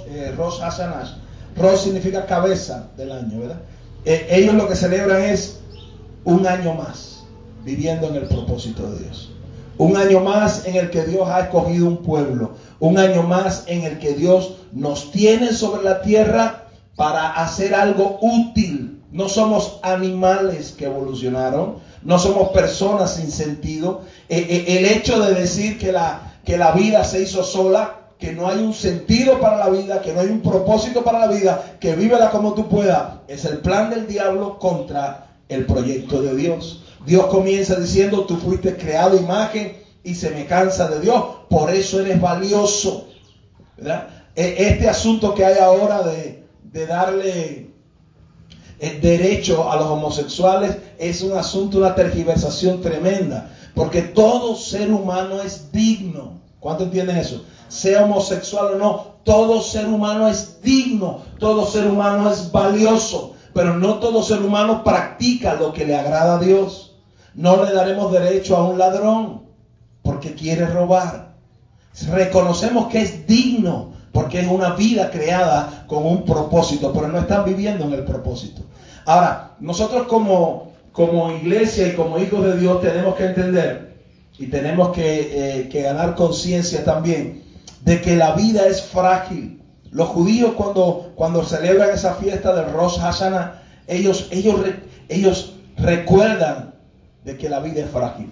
eh, 0.09 0.33
Hashanah, 0.37 1.26
Rosh 1.57 1.81
significa 1.81 2.27
cabeza 2.27 2.89
del 2.97 3.13
año, 3.13 3.41
¿verdad? 3.41 3.61
Eh, 4.05 4.27
ellos 4.31 4.55
lo 4.55 4.69
que 4.69 4.77
celebran 4.77 5.23
es 5.23 5.61
un 6.25 6.47
año 6.47 6.75
más 6.75 7.25
viviendo 7.65 8.09
en 8.09 8.17
el 8.17 8.29
propósito 8.29 8.91
de 8.91 9.05
Dios. 9.05 9.33
Un 9.79 9.97
año 9.97 10.21
más 10.21 10.67
en 10.67 10.77
el 10.77 10.91
que 10.91 11.05
Dios 11.05 11.29
ha 11.29 11.41
escogido 11.41 11.87
un 11.87 11.99
pueblo. 11.99 12.53
Un 12.79 12.99
año 12.99 13.23
más 13.23 13.65
en 13.67 13.83
el 13.83 13.99
que 13.99 14.15
Dios 14.15 14.57
nos 14.73 15.11
tiene 15.11 15.53
sobre 15.53 15.83
la 15.83 16.03
tierra 16.03 16.69
para 16.95 17.33
hacer 17.33 17.75
algo 17.75 18.19
útil. 18.23 19.03
No 19.13 19.29
somos 19.29 19.79
animales 19.83 20.75
que 20.77 20.87
evolucionaron, 20.87 21.77
no 22.03 22.19
somos 22.19 22.51
personas 22.51 23.15
sin 23.15 23.31
sentido. 23.31 24.03
Eh, 24.29 24.47
eh, 24.49 24.79
el 24.79 24.87
hecho 24.87 25.21
de 25.21 25.35
decir 25.35 25.79
que 25.79 25.93
la, 25.93 26.39
que 26.45 26.57
la 26.57 26.73
vida 26.73 27.05
se 27.05 27.23
hizo 27.23 27.43
sola, 27.43 28.06
que 28.19 28.33
no 28.33 28.49
hay 28.49 28.59
un 28.59 28.73
sentido 28.73 29.41
para 29.41 29.59
la 29.59 29.69
vida, 29.69 30.01
que 30.01 30.13
no 30.13 30.21
hay 30.21 30.29
un 30.29 30.41
propósito 30.41 31.05
para 31.05 31.27
la 31.27 31.27
vida, 31.29 31.77
que 31.81 31.95
vívela 31.95 32.31
como 32.31 32.55
tú 32.55 32.69
puedas, 32.69 33.15
es 33.29 33.45
el 33.45 33.59
plan 33.59 33.91
del 33.91 34.07
diablo 34.07 34.59
contra 34.59 35.27
el 35.49 35.67
proyecto 35.67 36.23
de 36.23 36.35
Dios. 36.35 36.85
Dios 37.05 37.27
comienza 37.27 37.77
diciendo, 37.77 38.25
tú 38.25 38.37
fuiste 38.37 38.77
creado 38.77 39.17
imagen 39.17 39.77
y 40.03 40.15
se 40.15 40.31
me 40.31 40.47
cansa 40.47 40.89
de 40.89 41.01
Dios, 41.01 41.23
por 41.49 41.71
eso 41.71 42.01
eres 42.01 42.21
valioso. 42.21 43.09
E, 44.35 44.55
este 44.59 44.89
asunto 44.89 45.35
que 45.35 45.45
hay 45.45 45.59
ahora 45.59 46.03
de, 46.03 46.45
de 46.63 46.87
darle 46.87 47.71
el 48.79 49.01
derecho 49.01 49.71
a 49.71 49.77
los 49.77 49.87
homosexuales 49.87 50.77
es 50.99 51.23
un 51.23 51.37
asunto, 51.37 51.79
una 51.79 51.95
tergiversación 51.95 52.81
tremenda, 52.81 53.51
porque 53.75 54.03
todo 54.03 54.57
ser 54.57 54.91
humano 54.91 55.43
es 55.43 55.71
digno. 55.73 56.46
¿Cuánto 56.67 56.83
entienden 56.83 57.19
eso? 57.19 57.45
Sea 57.69 58.03
homosexual 58.03 58.75
o 58.75 58.77
no, 58.77 59.07
todo 59.23 59.63
ser 59.63 59.87
humano 59.87 60.27
es 60.27 60.61
digno, 60.63 61.21
todo 61.39 61.65
ser 61.65 61.87
humano 61.87 62.29
es 62.29 62.51
valioso, 62.51 63.35
pero 63.55 63.77
no 63.79 64.01
todo 64.01 64.21
ser 64.21 64.43
humano 64.43 64.83
practica 64.83 65.55
lo 65.55 65.73
que 65.73 65.87
le 65.87 65.95
agrada 65.95 66.35
a 66.35 66.39
Dios. 66.41 66.97
No 67.35 67.63
le 67.63 67.73
daremos 67.73 68.11
derecho 68.11 68.57
a 68.57 68.67
un 68.67 68.79
ladrón 68.79 69.43
porque 70.03 70.35
quiere 70.35 70.67
robar. 70.67 71.37
Reconocemos 72.11 72.89
que 72.89 73.03
es 73.03 73.29
digno, 73.29 73.93
porque 74.11 74.41
es 74.41 74.49
una 74.49 74.71
vida 74.71 75.13
creada 75.13 75.85
con 75.87 76.05
un 76.05 76.25
propósito, 76.25 76.93
pero 76.93 77.07
no 77.07 77.21
están 77.21 77.45
viviendo 77.45 77.85
en 77.85 77.93
el 77.93 78.03
propósito. 78.03 78.63
Ahora, 79.05 79.55
nosotros 79.61 80.09
como, 80.09 80.73
como 80.91 81.31
iglesia 81.31 81.87
y 81.87 81.95
como 81.95 82.19
hijos 82.19 82.45
de 82.45 82.57
Dios 82.57 82.81
tenemos 82.81 83.15
que 83.15 83.27
entender 83.27 83.86
y 84.39 84.47
tenemos 84.47 84.95
que, 84.95 85.61
eh, 85.61 85.69
que 85.69 85.83
ganar 85.83 86.15
conciencia 86.15 86.85
también 86.85 87.43
de 87.85 88.01
que 88.01 88.17
la 88.17 88.35
vida 88.35 88.67
es 88.67 88.83
frágil. 88.83 89.63
Los 89.91 90.09
judíos 90.09 90.53
cuando, 90.57 91.13
cuando 91.15 91.45
celebran 91.45 91.91
esa 91.91 92.15
fiesta 92.15 92.55
del 92.55 92.73
Rosh 92.73 92.99
Hashanah, 92.99 93.63
ellos, 93.87 94.29
ellos, 94.31 94.61
ellos 95.09 95.55
recuerdan 95.79 96.75
de 97.25 97.37
que 97.37 97.49
la 97.49 97.61
vida 97.61 97.85
es 97.85 97.91
frágil. 97.91 98.31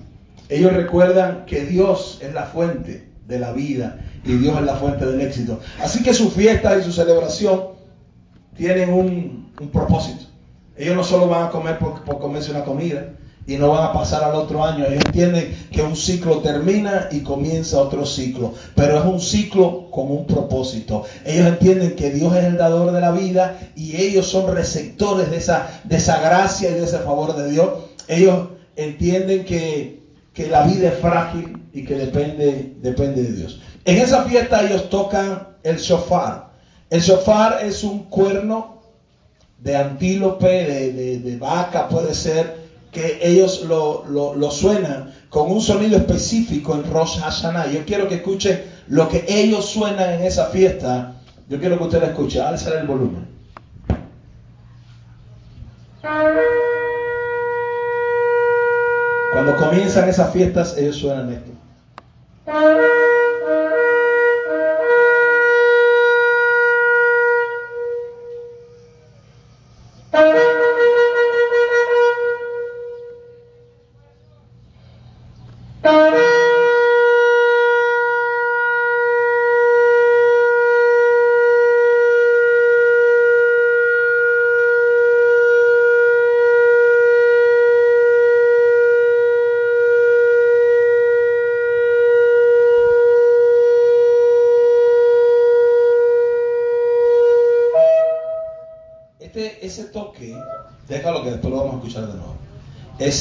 Ellos 0.49 0.73
recuerdan 0.73 1.47
que 1.47 1.65
Dios 1.65 2.19
es 2.21 2.35
la 2.35 2.45
fuente 2.45 3.09
de 3.27 3.39
la 3.39 3.53
vida 3.53 3.99
y 4.25 4.37
Dios 4.37 4.59
es 4.59 4.65
la 4.65 4.77
fuente 4.77 5.07
del 5.07 5.21
éxito. 5.21 5.61
Así 5.81 6.03
que 6.03 6.13
su 6.13 6.31
fiesta 6.31 6.77
y 6.79 6.83
su 6.83 6.93
celebración 6.93 7.63
tienen 8.57 8.93
un, 8.93 9.45
propósito. 9.73 10.25
Ellos 10.77 10.97
no 10.97 11.05
solo 11.05 11.29
van 11.29 11.47
a 11.47 11.51
comer 11.51 11.79
por, 11.79 12.03
comerse 12.19 12.51
una 12.51 12.65
comida 12.65 13.09
y 13.47 13.57
no 13.57 13.71
van 13.71 13.85
a 13.85 13.93
pasar 13.93 14.25
al 14.25 14.35
otro 14.35 14.65
año. 14.65 14.87
Ellos 14.87 15.05
entienden 15.07 15.69
que 15.71 15.83
un 15.83 15.97
ciclo 15.97 16.39
termina 16.39 17.09
y 17.11 17.21
comienza 17.21 17.81
otro 17.81 18.07
ciclo, 18.07 18.55
pero 18.75 18.99
es 18.99 19.05
un 19.05 19.21
ciclo 19.21 19.91
con 19.91 20.11
un 20.11 20.27
propósito. 20.27 21.05
Ellos 21.25 21.47
entienden 21.47 21.97
que 21.97 22.11
Dios 22.11 22.35
es 22.37 22.45
el 22.45 22.57
dador 22.57 22.93
de 22.93 23.01
la 23.01 23.11
vida 23.11 23.59
y 23.77 23.97
ellos 23.97 24.27
son 24.27 24.55
receptores 24.55 25.31
de 25.31 25.37
esa, 25.37 25.81
de 25.85 25.97
esa 25.97 26.21
gracia 26.21 26.71
y 26.71 26.75
de 26.75 26.85
ese 26.85 26.99
favor 26.99 27.37
de 27.37 27.51
Dios. 27.51 27.69
Ellos 28.09 28.49
entienden 28.77 29.45
que, 29.45 30.03
que 30.33 30.49
la 30.49 30.67
vida 30.67 30.89
es 30.89 30.99
frágil 30.99 31.63
y 31.73 31.85
que 31.85 31.95
depende, 31.95 32.75
depende 32.81 33.23
de 33.23 33.33
Dios. 33.33 33.61
En 33.85 33.99
esa 33.99 34.25
fiesta 34.25 34.65
ellos 34.65 34.89
tocan 34.89 35.49
el 35.63 35.77
shofar. 35.77 36.53
El 36.91 37.01
shofar 37.01 37.59
es 37.65 37.83
un 37.83 38.05
cuerno 38.05 38.75
de 39.59 39.77
antílope, 39.77 40.47
de, 40.47 41.37
vaca, 41.39 41.89
puede 41.89 42.15
ser, 42.15 42.64
que 42.95 43.19
ellos 43.21 43.65
lo, 43.65 44.05
lo, 44.07 44.51
suenan 44.51 45.13
con 45.29 45.51
un 45.51 45.61
sonido 45.61 45.99
específico 45.99 46.75
en 46.75 46.91
Rosh 46.91 47.19
Hashanah. 47.19 47.71
Yo 47.71 47.85
quiero 47.85 48.09
que 48.09 48.15
escuchen 48.15 48.63
lo 48.89 49.09
que 49.09 49.25
ellos 49.29 49.67
suenan 49.67 50.15
en 50.15 50.23
esa 50.23 50.47
fiesta. 50.47 51.17
Yo 51.49 51.59
quiero 51.59 51.77
que 51.77 51.85
usted 51.85 52.01
lo 52.01 52.07
escuche. 52.07 52.41
Alzar 52.41 52.77
el 52.77 52.87
volumen. 52.87 53.27
Cuando 59.33 59.57
comienzan 59.57 60.09
esas 60.09 60.33
fiestas, 60.33 60.79
ellos 60.79 60.97
suenan 60.97 61.33
esto. 61.33 61.51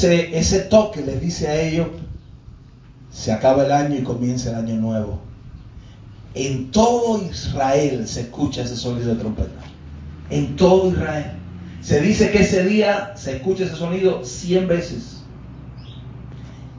Ese, 0.04 0.60
toque 0.60 1.02
les 1.02 1.22
dice 1.22 1.48
a 1.48 1.62
ellos, 1.62 1.88
se 3.12 3.32
acaba 3.32 3.66
el 3.66 3.72
año 3.72 3.98
y 3.98 4.04
comienza 4.04 4.50
el 4.50 4.56
año 4.56 4.76
nuevo. 4.76 5.20
En 6.34 6.72
todo 6.72 7.22
Israel 7.24 8.08
se 8.08 8.22
escucha 8.22 8.64
ese 8.64 8.76
sonido 8.76 9.14
de 9.14 9.20
trompeta. 9.20 9.62
En 10.30 10.56
todo 10.56 10.90
Israel. 10.90 11.34
Se 11.82 12.02
dice 12.02 12.32
que 12.32 12.42
ese 12.42 12.64
día 12.66 13.14
se 13.16 13.38
escucha 13.38 13.66
ese 13.66 13.76
sonido 13.76 14.26
100 14.26 14.68
veces. 14.68 15.24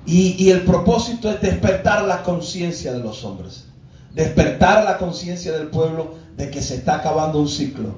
Y 0.07 0.51
el 0.51 0.63
propósito 0.63 1.31
es 1.31 1.41
despertar 1.41 2.05
la 2.05 2.23
conciencia 2.23 2.93
de 2.93 3.01
los 3.01 3.25
hombres. 3.25 3.67
Despertar 4.15 4.85
la 4.85 4.99
conciencia 4.99 5.53
del 5.53 5.69
pueblo 5.69 6.15
de 6.37 6.51
que 6.51 6.61
se 6.61 6.75
está 6.75 6.97
acabando 6.97 7.41
un 7.41 7.49
ciclo 7.49 7.97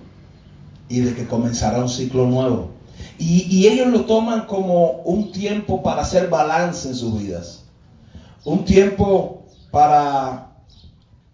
y 0.89 1.01
de 1.01 1.15
que 1.15 1.27
comenzará 1.27 1.79
un 1.79 1.89
ciclo 1.89 2.27
nuevo. 2.27 2.76
Y, 3.19 3.67
ellos 3.67 3.89
lo 3.89 4.05
toman 4.05 4.47
como 4.47 5.03
un 5.05 5.33
tiempo 5.33 5.83
para 5.83 6.03
hacer 6.03 6.29
balance 6.29 6.89
en 6.89 6.95
sus 6.95 7.19
vidas. 7.19 7.65
Un 8.45 8.65
tiempo 8.65 9.45
para, 9.71 10.53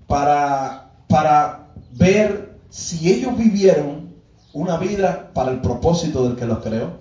para, 0.06 0.92
para 1.08 1.68
ver 1.92 2.58
si 2.70 3.12
ellos 3.12 3.36
vivieron 3.36 4.14
una 4.52 4.76
vida 4.76 5.30
para 5.34 5.50
el 5.50 5.60
propósito 5.60 6.24
del 6.24 6.36
que 6.36 6.46
los 6.46 6.58
creó. 6.58 6.92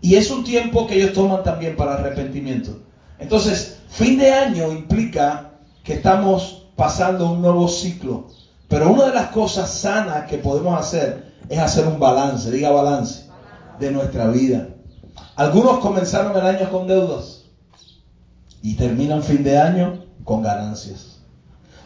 Y 0.00 0.14
es 0.16 0.30
un 0.30 0.42
tiempo 0.42 0.86
que 0.86 0.96
ellos 0.96 1.12
toman 1.12 1.42
también 1.42 1.76
para 1.76 1.94
arrepentimiento. 1.94 2.80
Entonces, 3.18 3.78
fin 3.88 4.18
de 4.18 4.32
año 4.32 4.72
implica 4.72 5.52
que 5.84 5.94
estamos 5.94 6.66
pasando 6.76 7.30
un 7.30 7.42
nuevo 7.42 7.68
ciclo 7.68 8.28
Pero 8.68 8.90
una 8.90 9.06
de 9.06 9.14
las 9.14 9.28
cosas 9.28 9.70
sanas 9.70 10.28
que 10.28 10.38
podemos 10.38 10.78
hacer 10.78 11.32
es 11.48 11.58
hacer 11.58 11.86
un 11.86 12.00
balance, 12.00 12.50
diga 12.50 12.70
balance, 12.70 13.28
de 13.78 13.90
nuestra 13.90 14.28
vida. 14.28 14.68
Algunos 15.36 15.78
comenzaron 15.78 16.36
el 16.36 16.46
año 16.46 16.70
con 16.70 16.86
deudas 16.86 17.44
y 18.62 18.74
terminan 18.74 19.22
fin 19.22 19.42
de 19.42 19.58
año 19.58 20.04
con 20.24 20.42
ganancias. 20.42 21.20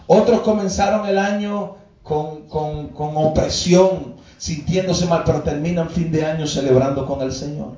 Otros 0.07 0.41
comenzaron 0.41 1.07
el 1.07 1.19
año 1.19 1.77
con, 2.03 2.49
con 2.49 3.17
opresión, 3.17 4.17
sintiéndose 4.39 5.07
mal, 5.07 5.23
pero 5.25 5.43
terminan 5.43 5.91
fin 5.91 6.13
de 6.13 6.25
año 6.25 6.47
celebrando 6.47 7.07
con 7.07 7.21
el 7.23 7.33
Señor. 7.33 7.73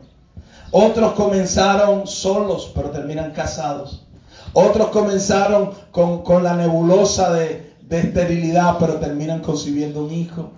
Otros 0.71 1.12
comenzaron 1.12 2.07
solos, 2.07 2.71
pero 2.75 2.91
terminan 2.91 3.33
casados. 3.33 4.07
Otros 4.53 4.88
comenzaron 4.88 5.73
con, 5.91 6.43
la 6.43 6.55
nebulosa 6.55 7.33
de, 7.33 7.75
esterilidad, 7.91 8.77
pero 8.79 8.95
terminan 8.95 9.41
concibiendo 9.41 10.05
un 10.05 10.12
hijo. 10.12 10.50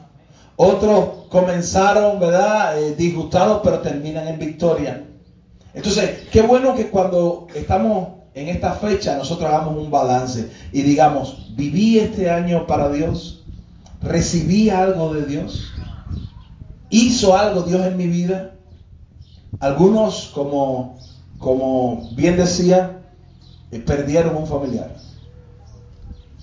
Otros 0.63 1.27
comenzaron, 1.31 2.21
¿verdad?, 2.21 2.79
eh, 2.79 2.95
disgustados, 2.95 3.63
pero 3.65 3.79
terminan 3.79 4.29
en 4.29 4.39
victoria. 4.39 5.07
Entonces, 5.73 6.29
qué 6.31 6.43
bueno 6.43 6.75
que 6.75 6.91
cuando 6.91 7.47
estamos 7.55 8.09
en 8.35 8.49
esta 8.49 8.75
fecha 8.75 9.17
nosotros 9.17 9.49
hagamos 9.49 9.83
un 9.83 9.91
balance 9.91 10.51
y 10.71 10.83
digamos, 10.83 11.57
viví 11.57 11.99
este 11.99 12.29
año 12.29 12.67
para 12.67 12.91
Dios, 12.91 13.43
recibí 14.03 14.69
algo 14.69 15.15
de 15.15 15.25
Dios, 15.25 15.73
hizo 16.91 17.35
algo 17.35 17.63
Dios 17.63 17.87
en 17.87 17.97
mi 17.97 18.07
vida. 18.07 18.57
Algunos, 19.61 20.31
como, 20.35 20.99
como 21.39 22.11
bien 22.13 22.37
decía, 22.37 23.01
eh, 23.71 23.79
perdieron 23.79 24.37
un 24.37 24.47
familiar. 24.47 24.95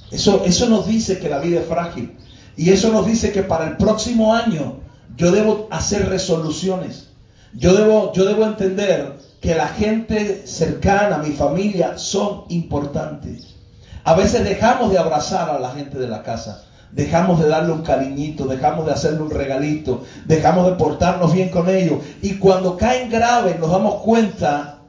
Eso, 0.10 0.42
eso 0.44 0.68
nos 0.70 0.88
dice 0.88 1.20
que 1.20 1.30
la 1.30 1.38
vida 1.38 1.60
es 1.60 1.68
frágil. 1.68 2.18
Y 2.58 2.72
eso 2.72 2.92
nos 2.92 3.06
dice 3.06 3.32
que 3.32 3.44
para 3.44 3.68
el 3.68 3.78
próximo 3.78 4.34
año 4.34 4.80
yo 5.16 5.32
debo 5.32 5.68
hacer 5.72 6.10
resoluciones. 6.10 7.10
Yo 7.54 7.74
debo, 7.74 8.12
yo 8.14 8.26
debo 8.26 8.46
entender 8.46 9.14
que 9.40 9.56
la 9.56 9.68
gente 9.68 10.46
cercana, 10.46 11.20
mi 11.20 11.32
familia, 11.32 11.98
son 11.98 12.44
importantes. 12.50 13.56
A 14.04 14.16
veces 14.16 14.44
dejamos 14.44 14.92
de 14.92 14.98
abrazar 14.98 15.50
a 15.50 15.60
la 15.60 15.72
gente 15.72 16.00
de 16.00 16.08
la 16.08 16.24
casa. 16.24 16.64
Dejamos 16.92 17.40
de 17.40 17.48
darle 17.48 17.74
un 17.74 17.84
cariñito, 17.84 18.46
dejamos 18.48 18.86
de 18.86 18.94
hacerle 18.94 19.22
un 19.22 19.30
regalito, 19.30 20.04
dejamos 20.26 20.66
de 20.66 20.78
portarnos 20.78 21.34
bien 21.34 21.50
con 21.50 21.70
ellos. 21.70 22.00
Y 22.22 22.36
cuando 22.36 22.76
caen 22.76 23.10
graves 23.10 23.60
nos 23.60 23.70
damos 23.70 24.02
cuenta 24.02 24.80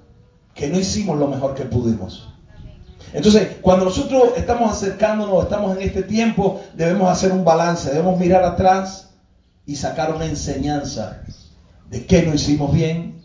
que 0.54 0.68
no 0.68 0.78
hicimos 0.78 1.18
lo 1.18 1.26
mejor 1.26 1.54
que 1.54 1.64
pudimos. 1.64 2.28
Entonces, 3.12 3.56
cuando 3.62 3.86
nosotros 3.86 4.32
estamos 4.36 4.70
acercándonos, 4.70 5.44
estamos 5.44 5.76
en 5.76 5.82
este 5.82 6.02
tiempo, 6.02 6.60
debemos 6.74 7.10
hacer 7.10 7.32
un 7.32 7.44
balance, 7.44 7.90
debemos 7.90 8.18
mirar 8.18 8.44
atrás 8.44 9.10
y 9.66 9.76
sacar 9.76 10.14
una 10.14 10.26
enseñanza 10.26 11.22
de 11.90 12.04
qué 12.04 12.22
no 12.22 12.34
hicimos 12.34 12.72
bien, 12.72 13.22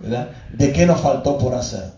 ¿verdad? 0.00 0.30
de 0.52 0.72
qué 0.72 0.86
nos 0.86 1.00
faltó 1.00 1.38
por 1.38 1.54
hacer. 1.54 1.92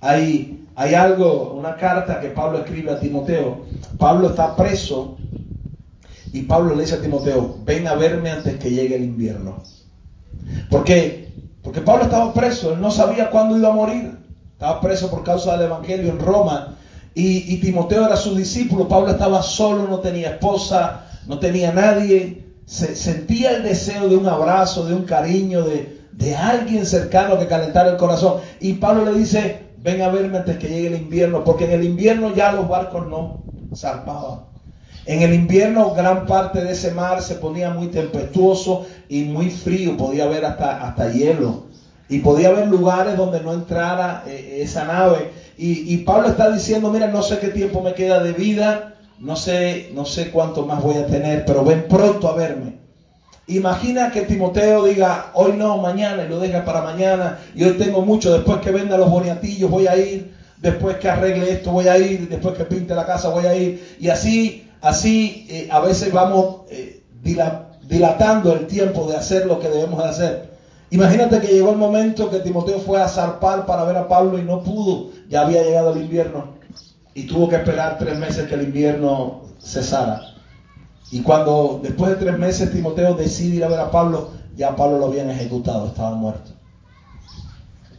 Hay, 0.00 0.66
hay 0.74 0.94
algo, 0.94 1.52
una 1.54 1.76
carta 1.76 2.20
que 2.20 2.28
Pablo 2.28 2.58
escribe 2.58 2.92
a 2.92 3.00
Timoteo. 3.00 3.66
Pablo 3.98 4.30
está 4.30 4.56
preso 4.56 5.16
y 6.32 6.42
Pablo 6.42 6.74
le 6.74 6.82
dice 6.82 6.96
a 6.96 7.00
Timoteo, 7.00 7.56
ven 7.64 7.86
a 7.86 7.94
verme 7.94 8.30
antes 8.30 8.58
que 8.58 8.70
llegue 8.70 8.96
el 8.96 9.04
invierno. 9.04 9.62
¿Por 10.70 10.84
qué? 10.84 11.32
Porque 11.62 11.80
Pablo 11.80 12.04
estaba 12.04 12.32
preso, 12.32 12.72
él 12.72 12.80
no 12.80 12.90
sabía 12.90 13.30
cuándo 13.30 13.56
iba 13.56 13.68
a 13.68 13.74
morir. 13.74 14.21
Estaba 14.62 14.80
preso 14.80 15.10
por 15.10 15.24
causa 15.24 15.56
del 15.56 15.66
Evangelio 15.66 16.12
en 16.12 16.20
Roma. 16.20 16.76
Y, 17.16 17.56
Timoteo 17.56 18.06
era 18.06 18.14
su 18.14 18.36
discípulo. 18.36 18.86
Pablo 18.86 19.10
estaba 19.10 19.42
solo, 19.42 19.88
no 19.88 19.98
tenía 19.98 20.34
esposa, 20.34 21.02
no 21.26 21.40
tenía 21.40 21.72
nadie. 21.72 22.44
Se, 22.64 22.94
sentía 22.94 23.56
el 23.56 23.64
deseo 23.64 24.08
de 24.08 24.14
un 24.14 24.28
abrazo, 24.28 24.86
de 24.86 24.94
un 24.94 25.02
cariño, 25.02 25.64
de, 25.64 26.36
alguien 26.36 26.86
cercano 26.86 27.40
que 27.40 27.48
calentara 27.48 27.90
el 27.90 27.96
corazón. 27.96 28.34
Y 28.60 28.74
Pablo 28.74 29.04
le 29.04 29.18
dice, 29.18 29.64
ven 29.78 30.00
a 30.00 30.10
verme 30.10 30.38
antes 30.38 30.58
que 30.58 30.68
llegue 30.68 30.86
el 30.86 31.02
invierno, 31.02 31.42
porque 31.42 31.64
en 31.64 31.72
el 31.72 31.82
invierno 31.82 32.32
ya 32.32 32.52
los 32.52 32.68
barcos 32.68 33.08
no 33.08 33.42
zarpaban. 33.74 34.42
En 35.06 35.22
el 35.22 35.34
invierno 35.34 35.92
gran 35.92 36.24
parte 36.24 36.62
de 36.62 36.70
ese 36.70 36.92
mar 36.92 37.20
se 37.20 37.34
ponía 37.34 37.70
muy 37.70 37.88
tempestuoso 37.88 38.86
y 39.08 39.24
muy 39.24 39.50
frío, 39.50 39.96
podía 39.96 40.22
haber 40.22 40.44
hasta, 40.44 40.86
hasta 40.86 41.10
hielo. 41.10 41.71
Y 42.08 42.18
podía 42.18 42.48
haber 42.48 42.66
lugares 42.66 43.14
donde 43.14 43.40
no 43.40 43.52
entrara 43.52 44.22
eh, 44.26 44.58
esa 44.62 44.84
nave. 44.84 45.28
Y, 45.56 45.96
Pablo 45.98 46.28
está 46.28 46.48
diciendo, 46.48 46.90
mira, 46.90 47.06
no 47.06 47.22
sé 47.22 47.38
qué 47.38 47.48
tiempo 47.48 47.80
me 47.80 47.92
queda 47.92 48.20
de 48.20 48.32
vida, 48.32 48.80
no 49.18 49.36
sé, 49.36 49.84
no 49.94 50.04
sé 50.04 50.26
cuánto 50.26 50.64
más 50.64 50.80
voy 50.80 50.96
a 50.96 51.04
tener, 51.04 51.44
pero 51.44 51.62
ven 51.62 51.82
pronto 51.82 52.28
a 52.28 52.32
verme. 52.32 52.74
Imagina 53.46 54.08
que 54.08 54.22
Timoteo 54.22 54.82
diga, 54.82 55.30
hoy 55.32 55.52
no, 55.52 55.76
mañana, 55.78 56.22
y 56.22 56.26
lo 56.26 56.38
deja 56.38 56.60
para 56.60 56.80
mañana, 56.80 57.34
y 57.54 57.62
hoy 57.62 57.72
tengo 57.72 58.00
mucho, 58.00 58.30
después 58.30 58.58
que 58.58 58.70
venda 58.70 58.96
los 58.96 59.08
boniatillos 59.08 59.68
voy 59.68 59.86
a 59.86 59.96
ir, 59.96 60.24
después 60.56 60.96
que 60.96 61.08
arregle 61.08 61.50
esto 61.50 61.70
voy 61.70 61.86
a 61.86 61.96
ir, 61.96 62.26
después 62.28 62.54
que 62.54 62.64
pinte 62.64 62.94
la 62.94 63.04
casa 63.04 63.28
voy 63.28 63.44
a 63.44 63.54
ir, 63.54 63.74
y 63.98 64.08
así, 64.08 64.54
así 64.80 65.44
eh, 65.48 65.66
a 65.68 65.80
veces 65.80 66.10
vamos 66.10 66.46
eh, 66.68 66.96
dilatando 67.82 68.52
el 68.52 68.64
tiempo 68.64 69.06
de 69.06 69.14
hacer 69.16 69.44
lo 69.44 69.58
que 69.58 69.68
debemos 69.68 70.00
de 70.02 70.08
hacer. 70.08 70.51
Imagínate 70.92 71.40
que 71.40 71.46
llegó 71.46 71.70
el 71.70 71.78
momento 71.78 72.28
que 72.28 72.40
Timoteo 72.40 72.78
fue 72.78 73.00
a 73.00 73.08
zarpar 73.08 73.64
para 73.64 73.84
ver 73.84 73.96
a 73.96 74.08
Pablo 74.08 74.38
y 74.38 74.42
no 74.42 74.62
pudo. 74.62 75.08
Ya 75.30 75.40
había 75.40 75.62
llegado 75.62 75.94
el 75.94 76.02
invierno 76.02 76.48
y 77.14 77.22
tuvo 77.26 77.48
que 77.48 77.56
esperar 77.56 77.96
tres 77.98 78.18
meses 78.18 78.46
que 78.46 78.54
el 78.56 78.64
invierno 78.64 79.40
cesara. 79.58 80.20
Y 81.10 81.22
cuando 81.22 81.80
después 81.82 82.10
de 82.10 82.16
tres 82.16 82.38
meses 82.38 82.72
Timoteo 82.72 83.14
decide 83.14 83.56
ir 83.56 83.64
a 83.64 83.68
ver 83.68 83.80
a 83.80 83.90
Pablo, 83.90 84.32
ya 84.54 84.76
Pablo 84.76 84.98
lo 84.98 85.06
habían 85.06 85.30
ejecutado, 85.30 85.86
estaba 85.86 86.14
muerto. 86.14 86.50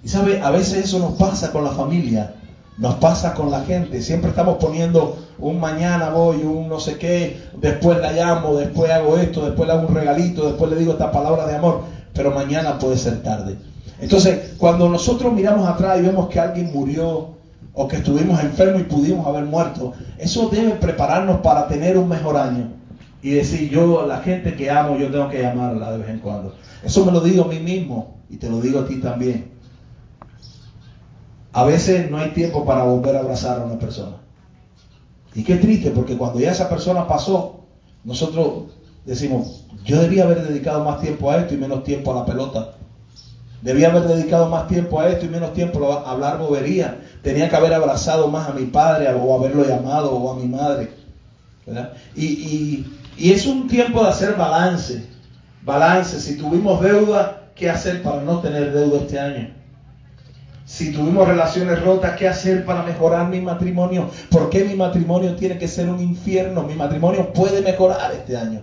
Y 0.03 0.07
sabe, 0.07 0.39
a 0.39 0.51
veces 0.51 0.85
eso 0.85 0.99
nos 0.99 1.13
pasa 1.13 1.51
con 1.51 1.63
la 1.63 1.71
familia, 1.71 2.35
nos 2.77 2.93
pasa 2.95 3.33
con 3.33 3.49
la 3.49 3.61
gente. 3.61 4.03
Siempre 4.03 4.29
estamos 4.29 4.57
poniendo 4.57 5.17
un 5.39 5.59
mañana 5.59 6.09
voy, 6.09 6.43
un 6.43 6.69
no 6.69 6.79
sé 6.79 6.99
qué, 6.99 7.41
después 7.57 7.99
la 7.99 8.11
llamo, 8.11 8.53
después 8.53 8.91
hago 8.91 9.17
esto, 9.17 9.45
después 9.45 9.65
le 9.65 9.73
hago 9.73 9.87
un 9.87 9.95
regalito, 9.95 10.45
después 10.45 10.69
le 10.69 10.77
digo 10.77 10.91
esta 10.91 11.11
palabra 11.11 11.47
de 11.47 11.55
amor 11.55 12.02
pero 12.13 12.31
mañana 12.31 12.77
puede 12.77 12.97
ser 12.97 13.21
tarde. 13.23 13.57
Entonces, 13.99 14.53
cuando 14.57 14.89
nosotros 14.89 15.33
miramos 15.33 15.67
atrás 15.67 15.99
y 15.99 16.03
vemos 16.03 16.29
que 16.29 16.39
alguien 16.39 16.71
murió 16.73 17.35
o 17.73 17.87
que 17.87 17.97
estuvimos 17.97 18.41
enfermos 18.41 18.81
y 18.81 18.85
pudimos 18.85 19.25
haber 19.25 19.45
muerto, 19.45 19.93
eso 20.17 20.49
debe 20.49 20.71
prepararnos 20.71 21.39
para 21.41 21.67
tener 21.67 21.97
un 21.97 22.09
mejor 22.09 22.37
año. 22.37 22.71
Y 23.21 23.31
decir, 23.31 23.69
yo, 23.69 24.05
la 24.05 24.17
gente 24.17 24.55
que 24.55 24.69
amo, 24.69 24.97
yo 24.97 25.09
tengo 25.09 25.29
que 25.29 25.41
llamarla 25.41 25.93
de 25.93 25.99
vez 25.99 26.09
en 26.09 26.19
cuando. 26.19 26.53
Eso 26.83 27.05
me 27.05 27.11
lo 27.11 27.21
digo 27.21 27.45
a 27.45 27.47
mí 27.47 27.59
mismo 27.59 28.17
y 28.29 28.35
te 28.35 28.49
lo 28.49 28.59
digo 28.59 28.81
a 28.81 28.85
ti 28.85 28.99
también. 28.99 29.53
A 31.53 31.63
veces 31.63 32.11
no 32.11 32.17
hay 32.17 32.31
tiempo 32.31 32.65
para 32.65 32.83
volver 32.83 33.15
a 33.15 33.19
abrazar 33.19 33.61
a 33.61 33.63
una 33.63 33.79
persona. 33.79 34.17
Y 35.33 35.43
qué 35.43 35.55
triste, 35.55 35.91
porque 35.91 36.17
cuando 36.17 36.39
ya 36.39 36.51
esa 36.51 36.67
persona 36.67 37.07
pasó, 37.07 37.61
nosotros 38.03 38.73
decimos, 39.05 39.62
yo 39.83 40.01
debía 40.01 40.23
haber 40.23 40.47
dedicado 40.47 40.83
más 40.83 41.01
tiempo 41.01 41.29
a 41.29 41.37
esto 41.37 41.53
y 41.53 41.57
menos 41.57 41.83
tiempo 41.83 42.11
a 42.11 42.21
la 42.21 42.25
pelota. 42.25 42.73
Debía 43.61 43.89
haber 43.89 44.03
dedicado 44.03 44.49
más 44.49 44.67
tiempo 44.67 44.99
a 44.99 45.09
esto 45.09 45.25
y 45.25 45.29
menos 45.29 45.53
tiempo 45.53 45.91
a 45.91 46.09
hablar 46.09 46.37
bobería. 46.37 46.99
Tenía 47.21 47.49
que 47.49 47.55
haber 47.55 47.73
abrazado 47.73 48.27
más 48.27 48.49
a 48.49 48.53
mi 48.53 48.65
padre 48.65 49.09
o 49.09 49.37
haberlo 49.37 49.65
llamado 49.65 50.11
o 50.11 50.31
a 50.31 50.35
mi 50.35 50.47
madre. 50.47 50.89
Y, 52.15 52.85
y 53.17 53.31
es 53.31 53.45
un 53.45 53.67
tiempo 53.67 54.03
de 54.03 54.09
hacer 54.09 54.35
balance. 54.35 55.05
Balance. 55.63 56.19
Si 56.19 56.37
tuvimos 56.37 56.81
deuda, 56.81 57.43
¿qué 57.55 57.69
hacer 57.69 58.01
para 58.03 58.21
no 58.21 58.39
tener 58.39 58.73
deuda 58.73 58.99
este 58.99 59.19
año? 59.19 59.49
Si 60.65 60.93
tuvimos 60.93 61.27
relaciones 61.27 61.81
rotas, 61.81 62.17
¿qué 62.17 62.27
hacer 62.27 62.65
para 62.65 62.83
mejorar 62.83 63.27
mi 63.27 63.41
matrimonio? 63.41 64.09
¿Por 64.29 64.49
qué 64.49 64.63
mi 64.63 64.75
matrimonio 64.75 65.35
tiene 65.35 65.57
que 65.57 65.67
ser 65.67 65.89
un 65.89 66.01
infierno? 66.01 66.63
Mi 66.63 66.73
matrimonio 66.73 67.33
puede 67.33 67.61
mejorar 67.61 68.13
este 68.13 68.37
año 68.37 68.61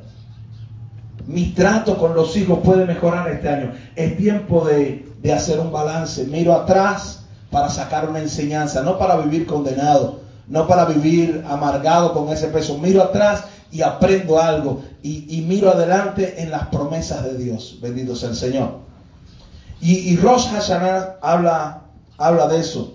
mi 1.27 1.53
trato 1.53 1.99
con 1.99 2.15
los 2.15 2.37
hijos 2.37 2.61
puede 2.65 2.87
mejorar 2.87 3.29
este 3.31 3.49
año. 3.49 3.73
Es 3.97 4.17
tiempo 4.17 4.65
de, 4.65 5.07
hacer 5.35 5.61
un 5.61 5.71
balance. 5.71 6.25
Miro 6.25 6.55
atrás 6.55 7.25
para 7.51 7.69
sacar 7.69 8.09
una 8.09 8.21
enseñanza, 8.21 8.83
no 8.83 8.99
para 8.99 9.17
vivir 9.17 9.47
condenado, 9.47 10.21
no 10.49 10.67
para 10.67 10.85
vivir 10.87 11.45
amargado 11.49 12.13
con 12.13 12.29
ese 12.31 12.49
peso. 12.49 12.79
Miro 12.79 13.03
atrás 13.03 13.45
y 13.71 13.83
aprendo 13.83 14.41
algo 14.41 14.83
y, 15.03 15.45
miro 15.47 15.71
adelante 15.71 16.43
en 16.43 16.51
las 16.51 16.67
promesas 16.69 17.25
de 17.25 17.37
Dios. 17.37 17.79
Bendito 17.81 18.17
sea 18.17 18.31
el 18.31 18.37
Señor. 18.37 18.79
Y, 19.81 19.95
y 20.13 20.17
Rosh 20.17 20.49
Hashanah 20.49 21.17
habla, 21.23 21.83
habla 22.19 22.47
de 22.49 22.61
eso. 22.61 22.95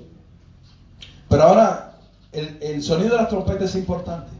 Pero 1.30 1.44
ahora 1.44 1.94
el, 2.32 2.58
el 2.62 2.84
sonido 2.84 3.12
de 3.12 3.22
las 3.22 3.30
trompetas 3.30 3.72
es 3.72 3.76
importante, 3.76 4.32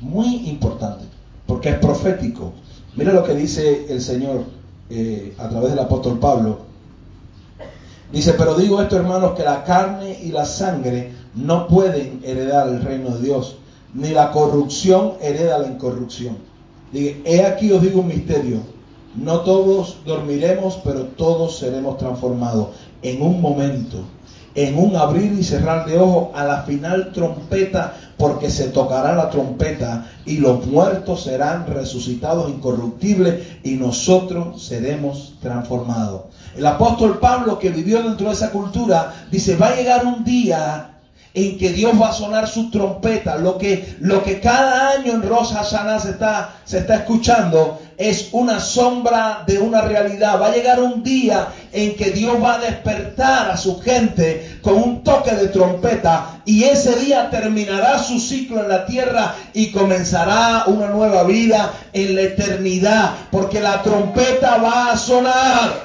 muy 0.00 0.48
importante, 0.48 1.04
porque 1.46 1.70
es 1.70 1.78
profético. 1.78 2.52
Mira 2.94 3.12
lo 3.12 3.24
que 3.24 3.34
dice 3.34 3.86
el 3.88 4.00
Señor 4.00 4.44
eh, 4.90 5.34
a 5.38 5.48
través 5.48 5.70
del 5.70 5.78
apóstol 5.78 6.18
Pablo. 6.18 6.58
Dice, 8.12 8.34
pero 8.34 8.54
digo 8.54 8.82
esto 8.82 8.96
hermanos, 8.96 9.32
que 9.32 9.42
la 9.42 9.64
carne 9.64 10.18
y 10.22 10.30
la 10.30 10.44
sangre 10.44 11.12
no 11.34 11.66
pueden 11.66 12.20
heredar 12.22 12.68
el 12.68 12.82
reino 12.82 13.10
de 13.16 13.22
Dios, 13.22 13.56
ni 13.94 14.10
la 14.10 14.30
corrupción 14.30 15.14
hereda 15.22 15.58
la 15.58 15.68
incorrupción. 15.68 16.36
Dije, 16.92 17.22
he 17.24 17.42
aquí 17.44 17.72
os 17.72 17.80
digo 17.80 18.00
un 18.00 18.08
misterio. 18.08 18.58
No 19.14 19.40
todos 19.40 19.98
dormiremos, 20.04 20.78
pero 20.84 21.04
todos 21.04 21.58
seremos 21.58 21.98
transformados 21.98 22.68
en 23.02 23.22
un 23.22 23.40
momento, 23.40 23.98
en 24.54 24.78
un 24.78 24.96
abrir 24.96 25.32
y 25.32 25.44
cerrar 25.44 25.86
de 25.86 25.98
ojos, 25.98 26.28
a 26.34 26.44
la 26.44 26.62
final 26.62 27.12
trompeta, 27.12 27.94
porque 28.18 28.50
se 28.50 28.68
tocará 28.68 29.14
la 29.14 29.30
trompeta 29.30 30.06
y 30.24 30.38
los 30.38 30.66
muertos 30.66 31.24
serán 31.24 31.66
resucitados 31.66 32.50
incorruptibles 32.50 33.58
y 33.64 33.72
nosotros 33.72 34.62
seremos 34.62 35.34
transformados. 35.40 36.22
El 36.56 36.66
apóstol 36.66 37.18
Pablo, 37.18 37.58
que 37.58 37.70
vivió 37.70 38.02
dentro 38.02 38.28
de 38.28 38.34
esa 38.34 38.50
cultura, 38.50 39.12
dice, 39.30 39.56
va 39.56 39.68
a 39.68 39.76
llegar 39.76 40.06
un 40.06 40.22
día 40.22 40.92
en 41.34 41.58
que 41.58 41.72
Dios 41.72 42.00
va 42.00 42.10
a 42.10 42.12
sonar 42.12 42.46
su 42.46 42.70
trompeta. 42.70 43.36
Lo 43.38 43.58
que, 43.58 43.96
lo 44.00 44.22
que 44.22 44.40
cada 44.40 44.90
año 44.90 45.12
en 45.12 45.22
Rosh 45.22 45.52
Hashanah 45.52 45.98
se 45.98 46.10
está, 46.10 46.56
se 46.64 46.78
está 46.78 46.96
escuchando 46.96 47.78
es 47.96 48.28
una 48.32 48.60
sombra 48.60 49.44
de 49.46 49.58
una 49.58 49.82
realidad. 49.82 50.40
Va 50.40 50.48
a 50.48 50.54
llegar 50.54 50.80
un 50.80 51.02
día 51.02 51.48
en 51.72 51.96
que 51.96 52.10
Dios 52.10 52.42
va 52.42 52.54
a 52.54 52.58
despertar 52.58 53.50
a 53.50 53.56
su 53.56 53.80
gente 53.80 54.58
con 54.62 54.74
un 54.74 55.04
toque 55.04 55.34
de 55.34 55.48
trompeta 55.48 56.40
y 56.44 56.64
ese 56.64 56.96
día 56.96 57.30
terminará 57.30 57.98
su 57.98 58.18
ciclo 58.18 58.60
en 58.60 58.68
la 58.68 58.86
tierra 58.86 59.34
y 59.52 59.70
comenzará 59.70 60.64
una 60.66 60.88
nueva 60.88 61.24
vida 61.24 61.72
en 61.92 62.14
la 62.14 62.22
eternidad 62.22 63.14
porque 63.30 63.60
la 63.60 63.82
trompeta 63.82 64.58
va 64.58 64.92
a 64.92 64.96
sonar. 64.96 65.82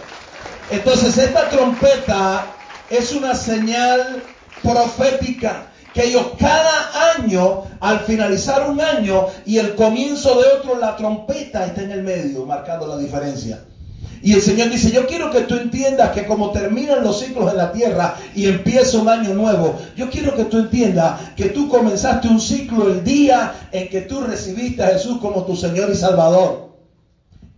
Entonces 0.69 1.17
esta 1.17 1.49
trompeta 1.49 2.45
es 2.89 3.13
una 3.13 3.35
señal 3.35 4.23
profética 4.61 5.67
que 5.93 6.05
ellos 6.05 6.25
cada 6.39 7.15
año, 7.15 7.63
al 7.79 7.99
finalizar 8.01 8.69
un 8.69 8.81
año 8.81 9.27
y 9.45 9.57
el 9.57 9.75
comienzo 9.75 10.39
de 10.39 10.47
otro, 10.47 10.77
la 10.77 10.95
trompeta 10.95 11.65
está 11.65 11.83
en 11.83 11.91
el 11.91 12.03
medio, 12.03 12.45
marcando 12.45 12.87
la 12.87 12.97
diferencia. 12.97 13.63
Y 14.21 14.33
el 14.33 14.41
Señor 14.41 14.69
dice, 14.69 14.91
yo 14.91 15.05
quiero 15.05 15.31
que 15.31 15.41
tú 15.41 15.55
entiendas 15.55 16.11
que 16.11 16.25
como 16.25 16.51
terminan 16.51 17.03
los 17.03 17.19
ciclos 17.19 17.51
en 17.51 17.57
la 17.57 17.71
tierra 17.71 18.15
y 18.35 18.47
empieza 18.47 18.97
un 18.97 19.09
año 19.09 19.33
nuevo, 19.33 19.75
yo 19.95 20.09
quiero 20.09 20.35
que 20.35 20.45
tú 20.45 20.57
entiendas 20.57 21.21
que 21.35 21.49
tú 21.49 21.69
comenzaste 21.69 22.27
un 22.27 22.41
ciclo 22.41 22.87
el 22.87 23.03
día 23.03 23.53
en 23.71 23.89
que 23.89 24.01
tú 24.01 24.21
recibiste 24.21 24.83
a 24.83 24.87
Jesús 24.87 25.19
como 25.19 25.43
tu 25.45 25.55
Señor 25.55 25.89
y 25.91 25.95
Salvador. 25.95 26.66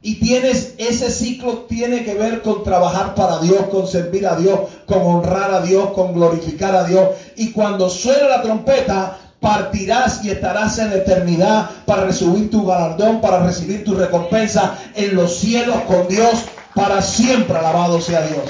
Y 0.01 0.15
tienes, 0.15 0.75
ese 0.77 1.11
ciclo 1.11 1.65
tiene 1.67 2.05
que 2.05 2.13
ver 2.13 2.41
con 2.41 2.63
trabajar 2.63 3.15
para 3.15 3.39
Dios, 3.39 3.65
con 3.69 3.85
servir 3.85 4.25
a 4.27 4.35
Dios, 4.37 4.61
con 4.85 5.01
honrar 5.01 5.53
a 5.53 5.61
Dios, 5.61 5.89
con 5.91 6.13
glorificar 6.13 6.73
a 6.73 6.85
Dios. 6.85 7.09
Y 7.35 7.51
cuando 7.51 7.89
suene 7.89 8.29
la 8.29 8.41
trompeta, 8.41 9.17
partirás 9.41 10.23
y 10.23 10.29
estarás 10.29 10.77
en 10.79 10.93
eternidad 10.93 11.69
para 11.85 12.05
recibir 12.05 12.49
tu 12.49 12.65
galardón, 12.65 13.19
para 13.19 13.43
recibir 13.43 13.83
tu 13.83 13.93
recompensa 13.93 14.77
en 14.95 15.15
los 15.15 15.35
cielos 15.35 15.81
con 15.81 16.07
Dios 16.07 16.45
para 16.73 17.01
siempre. 17.01 17.57
Alabado 17.57 17.99
sea 17.99 18.21
Dios. 18.21 18.45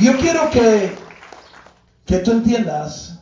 Yo 0.00 0.16
quiero 0.16 0.48
que, 0.48 0.94
que 2.06 2.18
tú 2.18 2.32
entiendas 2.32 3.18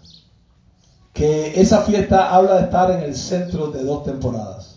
que 1.13 1.61
esa 1.61 1.83
fiesta 1.83 2.33
habla 2.33 2.55
de 2.57 2.63
estar 2.63 2.93
en 2.93 3.01
el 3.01 3.17
centro 3.17 3.73
de 3.73 3.83
dos 3.83 4.05
temporadas 4.05 4.68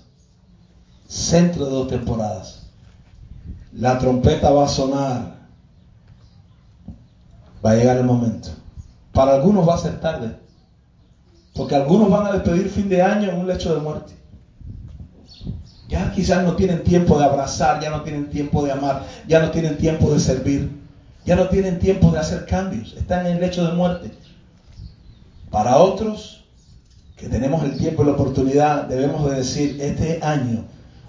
centro 1.12 1.66
de 1.66 1.72
dos 1.72 1.88
temporadas. 1.90 2.62
La 3.74 4.00
trompeta 4.00 4.50
va 4.50 4.66
a 4.66 4.70
sonar. 4.70 5.42
Va 7.64 7.72
a 7.72 7.76
llegar 7.76 7.98
el 7.98 8.06
momento. 8.06 8.50
Para 9.12 9.34
algunos 9.34 9.68
va 9.68 9.76
a 9.76 9.80
ser 9.80 10.00
tarde. 10.00 10.38
Porque 11.54 11.76
algunos 11.76 12.10
van 12.10 12.28
a 12.28 12.32
despedir 12.32 12.70
fin 12.70 12.88
de 12.88 13.02
año 13.02 13.30
en 13.30 13.40
un 13.40 13.48
lecho 13.48 13.74
de 13.76 13.82
muerte. 13.82 14.14
Ya 15.90 16.14
quizás 16.14 16.46
no 16.46 16.56
tienen 16.56 16.84
tiempo 16.84 17.20
de 17.20 17.26
abrazar, 17.26 17.82
ya 17.82 17.90
no 17.90 18.04
tienen 18.04 18.30
tiempo 18.30 18.64
de 18.64 18.72
amar, 18.72 19.06
ya 19.28 19.42
no 19.42 19.52
tienen 19.52 19.78
tiempo 19.78 20.14
de 20.14 20.22
servir, 20.22 20.72
ya 21.26 21.36
no 21.36 21.50
tienen 21.50 21.80
tiempo 21.80 22.10
de 22.12 22.20
hacer 22.20 22.46
cambios. 22.46 22.94
Están 22.94 23.26
en 23.26 23.34
el 23.34 23.42
lecho 23.42 23.68
de 23.68 23.74
muerte. 23.74 24.12
Para 25.50 25.76
otros, 25.76 26.46
que 27.18 27.28
tenemos 27.28 27.62
el 27.66 27.78
tiempo 27.78 28.04
y 28.04 28.06
la 28.06 28.14
oportunidad, 28.14 28.86
debemos 28.86 29.30
de 29.30 29.36
decir, 29.36 29.78
este 29.82 30.24
año 30.24 30.64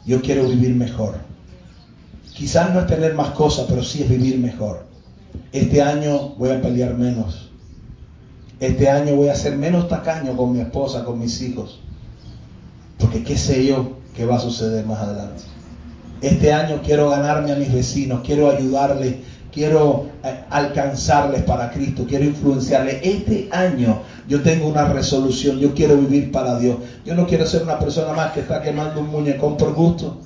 yo 0.04 0.20
quiero 0.20 0.48
vivir 0.48 0.74
mejor. 0.74 1.16
Quizás 2.34 2.72
no 2.72 2.80
es 2.80 2.86
tener 2.86 3.14
más 3.14 3.30
cosas, 3.30 3.66
pero 3.68 3.82
sí 3.82 4.02
es 4.02 4.08
vivir 4.08 4.38
mejor. 4.38 4.86
Este 5.52 5.82
año 5.82 6.30
voy 6.38 6.50
a 6.50 6.60
pelear 6.60 6.96
menos. 6.96 7.50
Este 8.58 8.88
año 8.88 9.16
voy 9.16 9.28
a 9.28 9.34
ser 9.34 9.56
menos 9.56 9.88
tacaño 9.88 10.36
con 10.36 10.52
mi 10.52 10.60
esposa, 10.60 11.04
con 11.04 11.18
mis 11.18 11.40
hijos. 11.42 11.80
Porque 12.98 13.22
qué 13.22 13.36
sé 13.36 13.66
yo 13.66 13.96
qué 14.16 14.24
va 14.24 14.36
a 14.36 14.40
suceder 14.40 14.86
más 14.86 15.00
adelante. 15.00 15.42
Este 16.20 16.52
año 16.52 16.80
quiero 16.84 17.10
ganarme 17.10 17.52
a 17.52 17.56
mis 17.56 17.72
vecinos, 17.72 18.20
quiero 18.24 18.48
ayudarles, 18.50 19.16
quiero 19.52 20.06
eh, 20.22 20.44
alcanzarles 20.50 21.42
para 21.42 21.70
Cristo, 21.70 22.06
quiero 22.08 22.24
influenciarles. 22.24 23.00
Este 23.02 23.48
año 23.50 24.02
yo 24.32 24.40
tengo 24.40 24.66
una 24.66 24.86
resolución, 24.86 25.58
yo 25.58 25.74
quiero 25.74 25.98
vivir 25.98 26.32
para 26.32 26.58
Dios. 26.58 26.78
Yo 27.04 27.14
no 27.14 27.26
quiero 27.26 27.44
ser 27.44 27.64
una 27.64 27.78
persona 27.78 28.14
más 28.14 28.32
que 28.32 28.40
está 28.40 28.62
quemando 28.62 29.02
un 29.02 29.10
muñecón 29.10 29.58
por 29.58 29.74
gusto. 29.74 30.22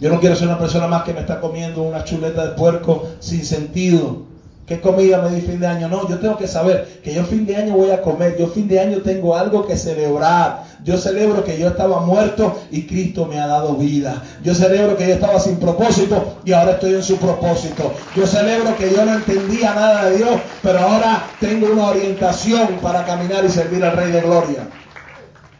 Yo 0.00 0.08
no 0.08 0.20
quiero 0.20 0.36
ser 0.36 0.46
una 0.46 0.60
persona 0.60 0.86
más 0.86 1.02
que 1.02 1.12
me 1.12 1.18
está 1.18 1.40
comiendo 1.40 1.82
una 1.82 2.04
chuleta 2.04 2.46
de 2.46 2.50
puerco 2.50 3.08
sin 3.18 3.44
sentido. 3.44 4.33
¿Qué 4.66 4.80
comida 4.80 5.20
me 5.20 5.28
di 5.28 5.42
fin 5.42 5.60
de 5.60 5.66
año? 5.66 5.88
No, 5.88 6.08
yo 6.08 6.18
tengo 6.18 6.38
que 6.38 6.48
saber 6.48 7.00
que 7.04 7.12
yo 7.12 7.24
fin 7.24 7.44
de 7.44 7.56
año 7.56 7.74
voy 7.74 7.90
a 7.90 8.00
comer. 8.00 8.36
Yo 8.38 8.46
fin 8.46 8.66
de 8.66 8.80
año 8.80 9.02
tengo 9.02 9.36
algo 9.36 9.66
que 9.66 9.76
celebrar. 9.76 10.64
Yo 10.82 10.96
celebro 10.96 11.44
que 11.44 11.58
yo 11.58 11.68
estaba 11.68 12.00
muerto 12.00 12.58
y 12.70 12.86
Cristo 12.86 13.26
me 13.26 13.38
ha 13.38 13.46
dado 13.46 13.74
vida. 13.74 14.22
Yo 14.42 14.54
celebro 14.54 14.96
que 14.96 15.06
yo 15.06 15.14
estaba 15.14 15.38
sin 15.38 15.56
propósito 15.56 16.38
y 16.46 16.52
ahora 16.52 16.72
estoy 16.72 16.94
en 16.94 17.02
su 17.02 17.18
propósito. 17.18 17.92
Yo 18.16 18.26
celebro 18.26 18.74
que 18.76 18.90
yo 18.90 19.04
no 19.04 19.14
entendía 19.14 19.74
nada 19.74 20.06
de 20.06 20.16
Dios, 20.16 20.40
pero 20.62 20.78
ahora 20.78 21.24
tengo 21.40 21.70
una 21.70 21.88
orientación 21.88 22.78
para 22.80 23.04
caminar 23.04 23.44
y 23.44 23.50
servir 23.50 23.84
al 23.84 23.96
Rey 23.96 24.12
de 24.12 24.22
Gloria. 24.22 24.68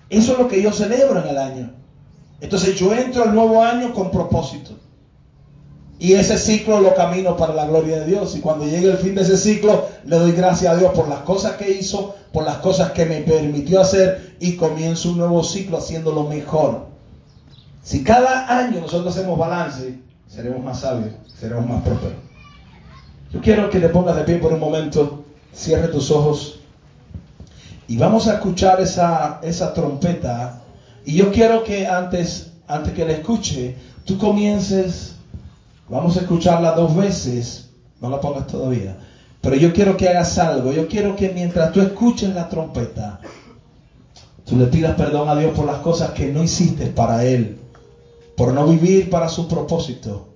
Eso 0.08 0.32
es 0.32 0.38
lo 0.38 0.48
que 0.48 0.62
yo 0.62 0.72
celebro 0.72 1.20
en 1.20 1.28
el 1.28 1.38
año. 1.38 1.74
Entonces 2.40 2.74
yo 2.76 2.94
entro 2.94 3.24
al 3.24 3.34
nuevo 3.34 3.62
año 3.62 3.92
con 3.92 4.10
propósito. 4.10 4.78
Y 5.98 6.14
ese 6.14 6.38
ciclo 6.38 6.80
lo 6.80 6.94
camino 6.94 7.36
para 7.36 7.54
la 7.54 7.66
gloria 7.66 8.00
de 8.00 8.06
Dios. 8.06 8.36
Y 8.36 8.40
cuando 8.40 8.64
llegue 8.64 8.90
el 8.90 8.98
fin 8.98 9.14
de 9.14 9.22
ese 9.22 9.36
ciclo, 9.36 9.86
le 10.04 10.18
doy 10.18 10.32
gracias 10.32 10.72
a 10.72 10.76
Dios 10.76 10.92
por 10.92 11.08
las 11.08 11.20
cosas 11.20 11.52
que 11.52 11.70
hizo, 11.70 12.16
por 12.32 12.44
las 12.44 12.58
cosas 12.58 12.92
que 12.92 13.06
me 13.06 13.20
permitió 13.20 13.80
hacer 13.80 14.36
y 14.40 14.56
comienzo 14.56 15.10
un 15.10 15.18
nuevo 15.18 15.42
ciclo 15.44 15.78
haciéndolo 15.78 16.24
mejor. 16.24 16.86
Si 17.82 18.02
cada 18.02 18.58
año 18.58 18.80
nosotros 18.80 19.16
hacemos 19.16 19.38
balance, 19.38 19.98
seremos 20.28 20.62
más 20.64 20.80
sabios, 20.80 21.14
seremos 21.38 21.66
más 21.68 21.82
prósperos. 21.82 22.16
Yo 23.32 23.40
quiero 23.40 23.70
que 23.70 23.80
te 23.80 23.88
pongas 23.88 24.16
de 24.16 24.22
pie 24.24 24.36
por 24.36 24.52
un 24.52 24.60
momento, 24.60 25.24
cierre 25.52 25.88
tus 25.88 26.10
ojos 26.10 26.60
y 27.86 27.96
vamos 27.98 28.26
a 28.28 28.34
escuchar 28.34 28.80
esa, 28.80 29.40
esa 29.42 29.74
trompeta. 29.74 30.62
Y 31.04 31.16
yo 31.16 31.30
quiero 31.30 31.64
que 31.64 31.86
antes, 31.86 32.52
antes 32.66 32.94
que 32.94 33.04
la 33.04 33.12
escuche, 33.12 33.76
tú 34.04 34.16
comiences 34.16 35.13
Vamos 35.88 36.16
a 36.16 36.20
escucharla 36.20 36.72
dos 36.72 36.96
veces. 36.96 37.70
No 38.00 38.10
la 38.10 38.20
pongas 38.20 38.46
todavía. 38.46 38.96
Pero 39.40 39.56
yo 39.56 39.72
quiero 39.72 39.96
que 39.96 40.08
hagas 40.08 40.38
algo. 40.38 40.72
Yo 40.72 40.88
quiero 40.88 41.16
que 41.16 41.28
mientras 41.30 41.72
tú 41.72 41.80
escuches 41.80 42.34
la 42.34 42.48
trompeta, 42.48 43.20
tú 44.44 44.56
le 44.56 44.66
pidas 44.66 44.94
perdón 44.94 45.28
a 45.28 45.36
Dios 45.36 45.52
por 45.52 45.66
las 45.66 45.78
cosas 45.78 46.10
que 46.10 46.28
no 46.28 46.42
hiciste 46.42 46.88
para 46.88 47.24
Él. 47.24 47.58
Por 48.36 48.52
no 48.52 48.64
vivir 48.66 49.10
para 49.10 49.28
su 49.28 49.46
propósito. 49.46 50.26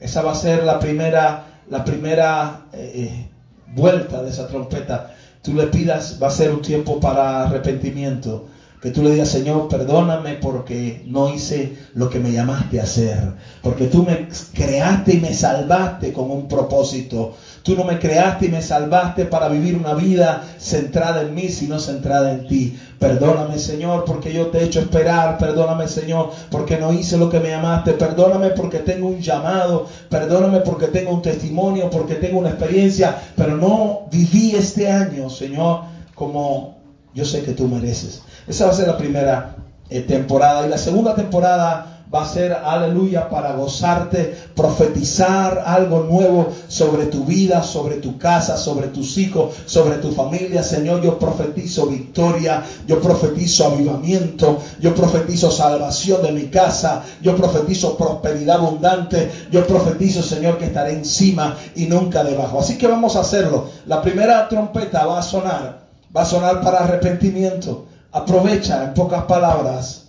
Esa 0.00 0.22
va 0.22 0.32
a 0.32 0.34
ser 0.34 0.62
la 0.62 0.78
primera, 0.78 1.62
la 1.68 1.84
primera 1.84 2.66
eh, 2.72 2.92
eh, 2.94 3.28
vuelta 3.74 4.22
de 4.22 4.30
esa 4.30 4.46
trompeta. 4.46 5.06
Tú 5.42 5.54
le 5.54 5.66
pidas, 5.66 6.18
va 6.20 6.26
a 6.26 6.30
ser 6.30 6.50
un 6.50 6.60
tiempo 6.60 6.98
para 6.98 7.42
arrepentimiento 7.42 8.42
que 8.80 8.90
tú 8.92 9.02
le 9.02 9.10
digas, 9.10 9.28
Señor, 9.28 9.66
perdóname 9.68 10.36
porque 10.36 11.02
no 11.04 11.28
hice 11.28 11.68
lo 11.94 12.08
que 12.08 12.20
me 12.20 12.30
llamaste 12.30 12.78
a 12.78 12.84
hacer. 12.84 13.34
Porque 13.60 13.88
tú 13.88 14.04
me 14.04 14.28
creaste 14.54 15.14
y 15.14 15.18
me 15.18 15.32
salvaste 15.32 16.12
con 16.12 16.30
un 16.30 16.46
propósito. 16.46 17.28
Tú 17.62 17.74
no 17.74 17.82
me 17.82 17.98
creaste 17.98 18.46
y 18.46 18.48
me 18.48 18.60
salvaste 18.60 19.26
para 19.26 19.48
vivir 19.48 19.74
una 19.74 19.94
vida 19.94 20.38
centrada 20.58 21.20
en 21.20 21.34
mí, 21.34 21.48
sino 21.48 21.80
centrada 21.80 22.30
en 22.30 22.46
ti. 22.46 22.70
Perdóname, 22.98 23.58
Señor, 23.58 24.04
porque 24.04 24.32
yo 24.32 24.46
te 24.46 24.58
he 24.58 24.62
hecho 24.62 24.78
esperar. 24.78 25.36
Perdóname, 25.36 25.88
Señor, 25.88 26.28
porque 26.48 26.78
no 26.78 26.92
hice 26.92 27.16
lo 27.16 27.28
que 27.28 27.40
me 27.40 27.48
llamaste. 27.48 27.94
Perdóname 27.94 28.50
porque 28.52 28.80
tengo 28.80 29.08
un 29.08 29.20
llamado. 29.20 29.82
Perdóname 30.08 30.60
porque 30.60 30.86
tengo 30.86 31.10
un 31.10 31.20
testimonio, 31.20 31.90
porque 31.90 32.16
tengo 32.16 32.38
una 32.38 32.50
experiencia. 32.50 33.12
Pero 33.34 33.56
no 33.56 33.98
viví 34.08 34.54
este 34.54 34.88
año, 34.88 35.28
Señor, 35.28 35.80
como 36.14 36.78
yo 37.12 37.24
sé 37.24 37.42
que 37.42 37.52
tú 37.52 37.66
mereces. 37.66 38.20
Esa 38.48 38.64
va 38.64 38.70
a 38.70 38.74
ser 38.74 38.86
la 38.86 38.96
primera 38.96 39.56
eh, 39.90 40.00
temporada. 40.00 40.66
Y 40.66 40.70
la 40.70 40.78
segunda 40.78 41.14
temporada 41.14 41.98
va 42.12 42.22
a 42.22 42.28
ser, 42.28 42.52
aleluya, 42.52 43.28
para 43.28 43.52
gozarte, 43.52 44.34
profetizar 44.54 45.62
algo 45.66 46.04
nuevo 46.04 46.48
sobre 46.66 47.06
tu 47.06 47.24
vida, 47.24 47.62
sobre 47.62 47.96
tu 47.96 48.16
casa, 48.16 48.56
sobre 48.56 48.88
tus 48.88 49.18
hijos, 49.18 49.54
sobre 49.66 49.96
tu 49.96 50.12
familia. 50.12 50.62
Señor, 50.62 51.02
yo 51.02 51.18
profetizo 51.18 51.86
victoria, 51.86 52.62
yo 52.86 53.00
profetizo 53.00 53.66
avivamiento, 53.66 54.58
yo 54.80 54.94
profetizo 54.94 55.50
salvación 55.50 56.22
de 56.22 56.32
mi 56.32 56.44
casa, 56.44 57.02
yo 57.20 57.36
profetizo 57.36 57.96
prosperidad 57.98 58.56
abundante, 58.56 59.30
yo 59.50 59.66
profetizo, 59.66 60.22
Señor, 60.22 60.56
que 60.56 60.66
estaré 60.66 60.92
encima 60.92 61.56
y 61.76 61.84
nunca 61.84 62.24
debajo. 62.24 62.60
Así 62.60 62.78
que 62.78 62.86
vamos 62.86 63.16
a 63.16 63.20
hacerlo. 63.20 63.66
La 63.86 64.00
primera 64.00 64.48
trompeta 64.48 65.04
va 65.04 65.18
a 65.18 65.22
sonar, 65.22 65.80
va 66.16 66.22
a 66.22 66.26
sonar 66.26 66.62
para 66.62 66.78
arrepentimiento. 66.78 67.84
Aprovecha, 68.12 68.84
en 68.84 68.94
pocas 68.94 69.24
palabras. 69.24 70.06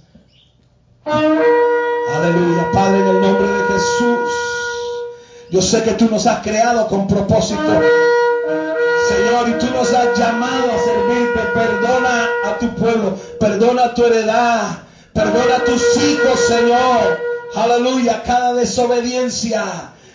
Aleluya, 1.05 2.71
Padre, 2.71 2.99
en 2.99 3.07
el 3.07 3.21
nombre 3.21 3.47
de 3.47 3.63
Jesús. 3.73 4.29
Yo 5.51 5.61
sé 5.61 5.83
que 5.83 5.93
tú 5.93 6.09
nos 6.09 6.25
has 6.25 6.41
creado 6.41 6.87
con 6.87 7.07
propósito. 7.07 7.61
Señor, 9.09 9.49
y 9.49 9.53
tú 9.53 9.65
nos 9.73 9.93
has 9.93 10.17
llamado 10.17 10.71
a 10.71 10.79
servirte. 10.79 11.39
Perdona 11.53 12.29
a 12.45 12.57
tu 12.59 12.73
pueblo, 12.75 13.15
perdona 13.39 13.85
a 13.85 13.93
tu 13.93 14.05
heredad, 14.05 14.61
perdona 15.13 15.57
a 15.57 15.63
tus 15.65 15.97
hijos, 15.97 16.39
Señor. 16.47 17.19
Aleluya, 17.55 18.23
cada 18.23 18.53
desobediencia. 18.53 19.63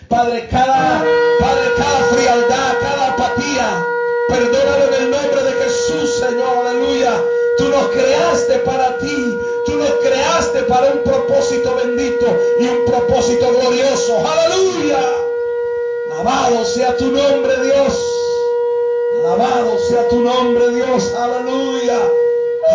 Padre, 0.07 0.47
cada, 0.49 1.03
Padre, 1.39 1.71
cada 1.77 1.99
frialdad, 2.11 2.73
cada 2.81 3.07
apatía. 3.11 3.85
Perdónalo 4.29 4.87
en 4.87 5.03
el 5.03 5.11
nombre 5.11 5.43
de 5.43 5.51
Jesús, 5.51 6.09
Señor. 6.19 6.65
Aleluya. 6.65 7.21
Tú 7.57 7.69
nos 7.69 7.87
creaste 7.89 8.59
para 8.59 8.97
ti. 8.97 9.39
Tú 9.65 9.75
nos 9.75 9.91
creaste 10.03 10.63
para 10.63 10.91
un 10.91 11.03
propósito 11.03 11.75
bendito 11.75 12.25
y 12.59 12.67
un 12.67 12.85
propósito 12.85 13.51
glorioso. 13.53 14.23
Aleluya. 14.27 14.99
Alabado 16.11 16.65
sea 16.65 16.95
tu 16.97 17.11
nombre, 17.11 17.53
Dios. 17.63 17.99
Alabado 19.19 19.77
sea 19.89 20.07
tu 20.09 20.21
nombre, 20.21 20.69
Dios. 20.69 21.13
Aleluya. 21.17 21.99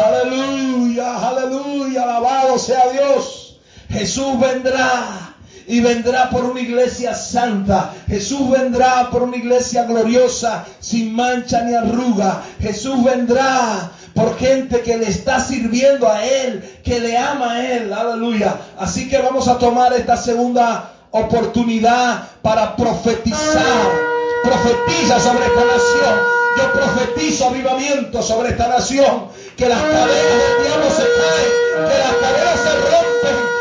Aleluya. 0.04 1.28
Aleluya. 1.28 2.02
Alabado 2.02 2.58
sea 2.58 2.90
Dios. 2.90 3.56
Jesús 3.90 4.38
vendrá 4.38 5.34
y 5.66 5.80
vendrá 5.80 6.30
por 6.30 6.44
una 6.44 6.60
iglesia 6.60 7.14
santa. 7.14 7.94
Jesús 8.08 8.50
vendrá 8.50 9.08
por 9.10 9.22
una 9.22 9.36
iglesia 9.36 9.84
gloriosa, 9.84 10.66
sin 10.80 11.14
mancha 11.14 11.62
ni 11.62 11.74
arruga. 11.74 12.42
Jesús 12.60 13.02
vendrá 13.04 13.90
por 14.20 14.38
gente 14.38 14.83
que 14.83 14.98
le 14.98 15.09
está 15.09 15.40
sirviendo 15.40 16.06
a 16.06 16.24
Él, 16.24 16.80
que 16.85 17.00
le 17.00 17.16
ama 17.16 17.54
a 17.54 17.66
Él. 17.72 17.92
Aleluya. 17.92 18.54
Así 18.78 19.09
que 19.09 19.18
vamos 19.18 19.48
a 19.48 19.59
tomar 19.59 19.94
esta 19.94 20.16
segunda 20.16 20.92
oportunidad 21.11 22.28
para 22.42 22.76
profetizar. 22.76 24.11
Profetiza 24.44 25.20
sobre 25.20 25.46
esta 25.46 25.64
nación. 25.64 26.14
Yo 26.56 26.72
profetizo 26.72 27.46
avivamiento 27.48 28.22
sobre 28.22 28.50
esta 28.50 28.68
nación. 28.68 29.28
Que 29.56 29.68
las 29.68 29.80
cadenas 29.80 30.09
del 30.09 30.66
diablo 30.66 30.90
se 30.90 31.02
caen. 31.02 31.88
Que 31.88 31.98
las 31.98 32.14
cadenas 32.16 32.61
se 32.61 32.70
rompen 32.70 33.61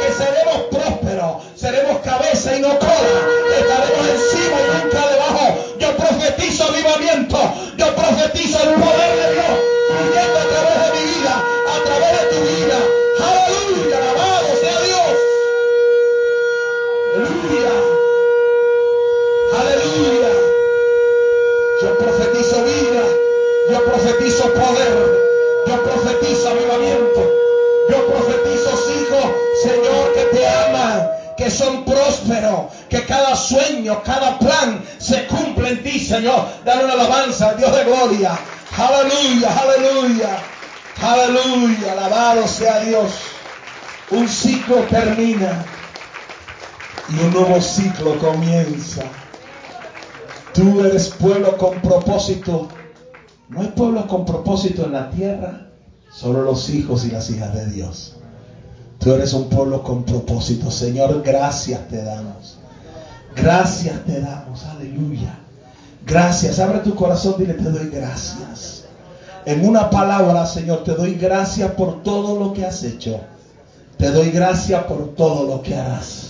que 0.00 0.12
seremos 0.12 0.62
prósperos, 0.70 1.42
seremos 1.56 1.98
cabeza 2.00 2.56
y 2.56 2.60
no 2.60 2.78
cola, 2.78 3.20
estaremos 3.58 4.08
encima 4.08 4.56
y 4.60 4.84
nunca 4.84 5.08
debajo. 5.08 5.58
Yo 5.78 5.96
profetizo 5.96 6.64
avivamiento, 6.64 7.38
yo 7.76 7.94
profetizo 7.94 8.58
el 8.62 8.74
poder 8.74 9.09
Yo 21.82 21.98
profetizo 21.98 22.64
vida, 22.64 23.02
yo 23.70 23.84
profetizo 23.84 24.42
poder, 24.52 25.18
yo 25.66 25.82
profetizo 25.82 26.48
avivamiento, 26.50 27.32
yo 27.88 28.06
profetizo 28.06 28.70
hijos 29.00 29.40
Señor, 29.62 30.14
que 30.14 30.24
te 30.36 30.46
aman, 30.46 31.10
que 31.36 31.50
son 31.50 31.84
prósperos, 31.84 32.72
que 32.88 33.04
cada 33.04 33.36
sueño, 33.36 34.02
cada 34.02 34.38
plan 34.38 34.82
se 34.98 35.26
cumple 35.26 35.70
en 35.70 35.82
ti, 35.82 36.00
Señor. 36.00 36.46
Dale 36.64 36.84
una 36.84 36.94
alabanza 36.94 37.50
al 37.50 37.58
Dios 37.58 37.76
de 37.76 37.84
gloria. 37.84 38.38
Aleluya, 38.76 39.50
aleluya, 39.58 40.38
aleluya. 41.02 41.92
Alabado 41.92 42.48
sea 42.48 42.80
Dios. 42.80 43.10
Un 44.10 44.28
ciclo 44.28 44.76
termina 44.88 45.64
y 47.10 47.18
un 47.20 47.32
nuevo 47.32 47.60
ciclo 47.60 48.18
comienza. 48.18 49.02
Tú 50.54 50.84
eres 50.84 51.08
pueblo 51.10 51.56
con 51.56 51.80
propósito. 51.80 52.68
No 53.48 53.60
hay 53.60 53.68
pueblo 53.68 54.06
con 54.06 54.24
propósito 54.24 54.84
en 54.84 54.92
la 54.92 55.10
tierra, 55.10 55.68
solo 56.12 56.42
los 56.42 56.68
hijos 56.68 57.04
y 57.04 57.10
las 57.10 57.30
hijas 57.30 57.54
de 57.54 57.66
Dios. 57.66 58.16
Tú 58.98 59.12
eres 59.12 59.32
un 59.32 59.48
pueblo 59.48 59.82
con 59.82 60.04
propósito. 60.04 60.70
Señor, 60.70 61.22
gracias 61.22 61.88
te 61.88 62.02
damos. 62.02 62.58
Gracias 63.34 64.04
te 64.04 64.20
damos. 64.20 64.64
Aleluya. 64.64 65.38
Gracias. 66.06 66.58
Abre 66.58 66.80
tu 66.80 66.94
corazón, 66.94 67.36
dile, 67.38 67.54
te 67.54 67.70
doy 67.70 67.88
gracias. 67.88 68.84
En 69.46 69.66
una 69.66 69.88
palabra, 69.88 70.46
Señor, 70.46 70.84
te 70.84 70.94
doy 70.94 71.14
gracias 71.14 71.72
por 71.72 72.02
todo 72.02 72.38
lo 72.38 72.52
que 72.52 72.66
has 72.66 72.82
hecho. 72.82 73.20
Te 73.96 74.10
doy 74.10 74.30
gracias 74.30 74.84
por 74.84 75.14
todo 75.14 75.46
lo 75.46 75.62
que 75.62 75.74
harás. 75.74 76.29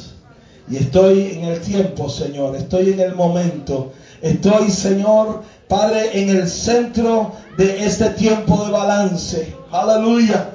Y 0.71 0.77
estoy 0.77 1.33
en 1.33 1.45
el 1.47 1.61
tiempo, 1.61 2.09
Señor. 2.09 2.55
Estoy 2.55 2.91
en 2.93 3.01
el 3.01 3.17
momento. 3.17 3.93
Estoy, 4.23 4.71
Señor, 4.71 5.43
Padre, 5.67 6.23
en 6.23 6.29
el 6.29 6.49
centro 6.49 7.33
de 7.57 7.85
este 7.85 8.11
tiempo 8.11 8.65
de 8.65 8.71
balance. 8.71 9.55
Aleluya. 9.73 10.51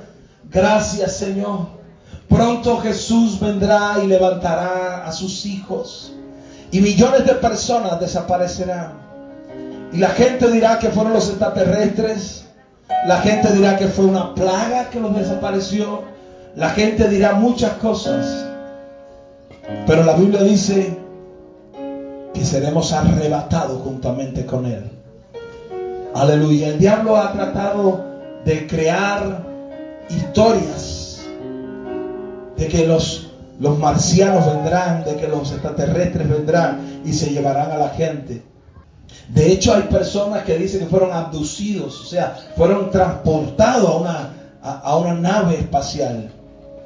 Gracias, 0.50 1.18
Señor. 1.18 1.68
Pronto 2.30 2.78
Jesús 2.78 3.40
vendrá 3.42 3.98
y 4.02 4.08
levantará 4.08 5.06
a 5.06 5.12
sus 5.12 5.46
hijos. 5.46 6.14
Y 6.72 6.80
millones 6.80 7.26
de 7.26 7.34
personas 7.34 8.00
desaparecerán. 8.00 8.94
Y 9.92 9.98
la 9.98 10.10
gente 10.10 10.50
dirá 10.50 10.80
que 10.80 10.90
fueron 10.90 11.12
los 11.12 11.28
extraterrestres. 11.28 12.46
La 13.06 13.20
gente 13.20 13.52
dirá 13.52 13.78
que 13.78 13.88
fue 13.88 14.06
una 14.06 14.34
plaga 14.34 14.90
que 14.90 15.00
los 15.02 15.14
desapareció. 15.14 16.04
La 16.56 16.70
gente 16.70 17.10
dirá 17.10 17.34
muchas 17.34 17.74
cosas. 17.74 18.55
Pero 19.88 20.04
la 20.04 20.14
Biblia 20.14 20.44
dice 20.44 20.98
que 22.34 22.46
seremos 22.46 22.92
arrebatados 22.94 23.82
juntamente 23.82 24.46
con 24.46 24.66
Él. 24.66 24.92
Aleluya. 26.14 26.70
El 26.70 26.80
diablo 26.80 27.18
ha 27.18 27.34
tratado 27.34 28.06
de 28.46 28.68
crear 28.68 29.44
historias 30.10 31.26
de 32.58 32.68
que 32.68 32.86
los, 32.86 33.32
los 33.60 33.78
marcianos 33.80 34.46
vendrán, 34.46 35.04
de 35.04 35.16
que 35.16 35.28
los 35.28 35.52
extraterrestres 35.52 36.30
vendrán 36.30 37.02
y 37.04 37.14
se 37.14 37.32
llevarán 37.32 37.72
a 37.72 37.78
la 37.78 37.90
gente. 37.90 38.44
De 39.30 39.52
hecho, 39.52 39.74
hay 39.74 39.84
personas 39.84 40.44
que 40.44 40.58
dicen 40.58 40.82
que 40.82 40.86
fueron 40.86 41.12
abducidos, 41.12 42.00
o 42.02 42.06
sea, 42.06 42.38
fueron 42.56 42.92
transportados 42.92 43.90
a 43.90 43.98
una, 43.98 44.34
a, 44.62 44.98
una 44.98 45.14
nave 45.16 45.56
espacial. 45.56 46.32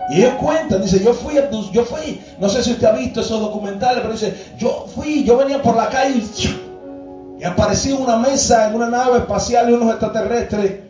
Y 0.10 0.22
ellos 0.22 0.34
cuentan, 0.42 0.82
dice, 0.82 1.04
yo 1.04 1.14
fui, 1.14 1.36
yo 1.72 1.84
fui, 1.84 2.20
no 2.40 2.50
sé 2.50 2.64
si 2.64 2.72
usted 2.72 2.88
ha 2.88 2.94
visto 2.94 3.22
esos 3.22 3.40
documentales, 3.40 4.00
pero 4.02 4.14
dice, 4.14 4.34
yo 4.58 4.86
fui, 4.94 5.24
yo 5.24 5.38
venía 5.38 5.62
por 5.62 5.76
la 5.76 5.90
calle 5.90 6.18
y, 6.18 7.42
y 7.42 7.44
aparecí 7.44 7.92
en 7.92 8.02
una 8.02 8.18
mesa, 8.18 8.70
en 8.70 8.76
una 8.76 8.88
nave 8.88 9.20
espacial 9.20 9.70
y 9.70 9.74
unos 9.74 9.92
extraterrestres 9.92 10.90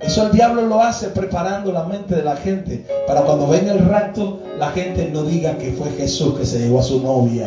eso 0.00 0.26
el 0.26 0.32
diablo 0.32 0.62
lo 0.62 0.80
hace 0.80 1.08
preparando 1.08 1.72
la 1.72 1.82
mente 1.82 2.14
de 2.14 2.22
la 2.22 2.36
gente 2.36 2.86
para 3.06 3.22
cuando 3.22 3.48
venga 3.48 3.72
el 3.72 3.84
rapto 3.84 4.40
la 4.56 4.70
gente 4.70 5.10
no 5.12 5.24
diga 5.24 5.58
que 5.58 5.72
fue 5.72 5.90
Jesús 5.90 6.38
que 6.38 6.46
se 6.46 6.60
llevó 6.60 6.78
a 6.78 6.82
su 6.82 7.02
novia. 7.02 7.46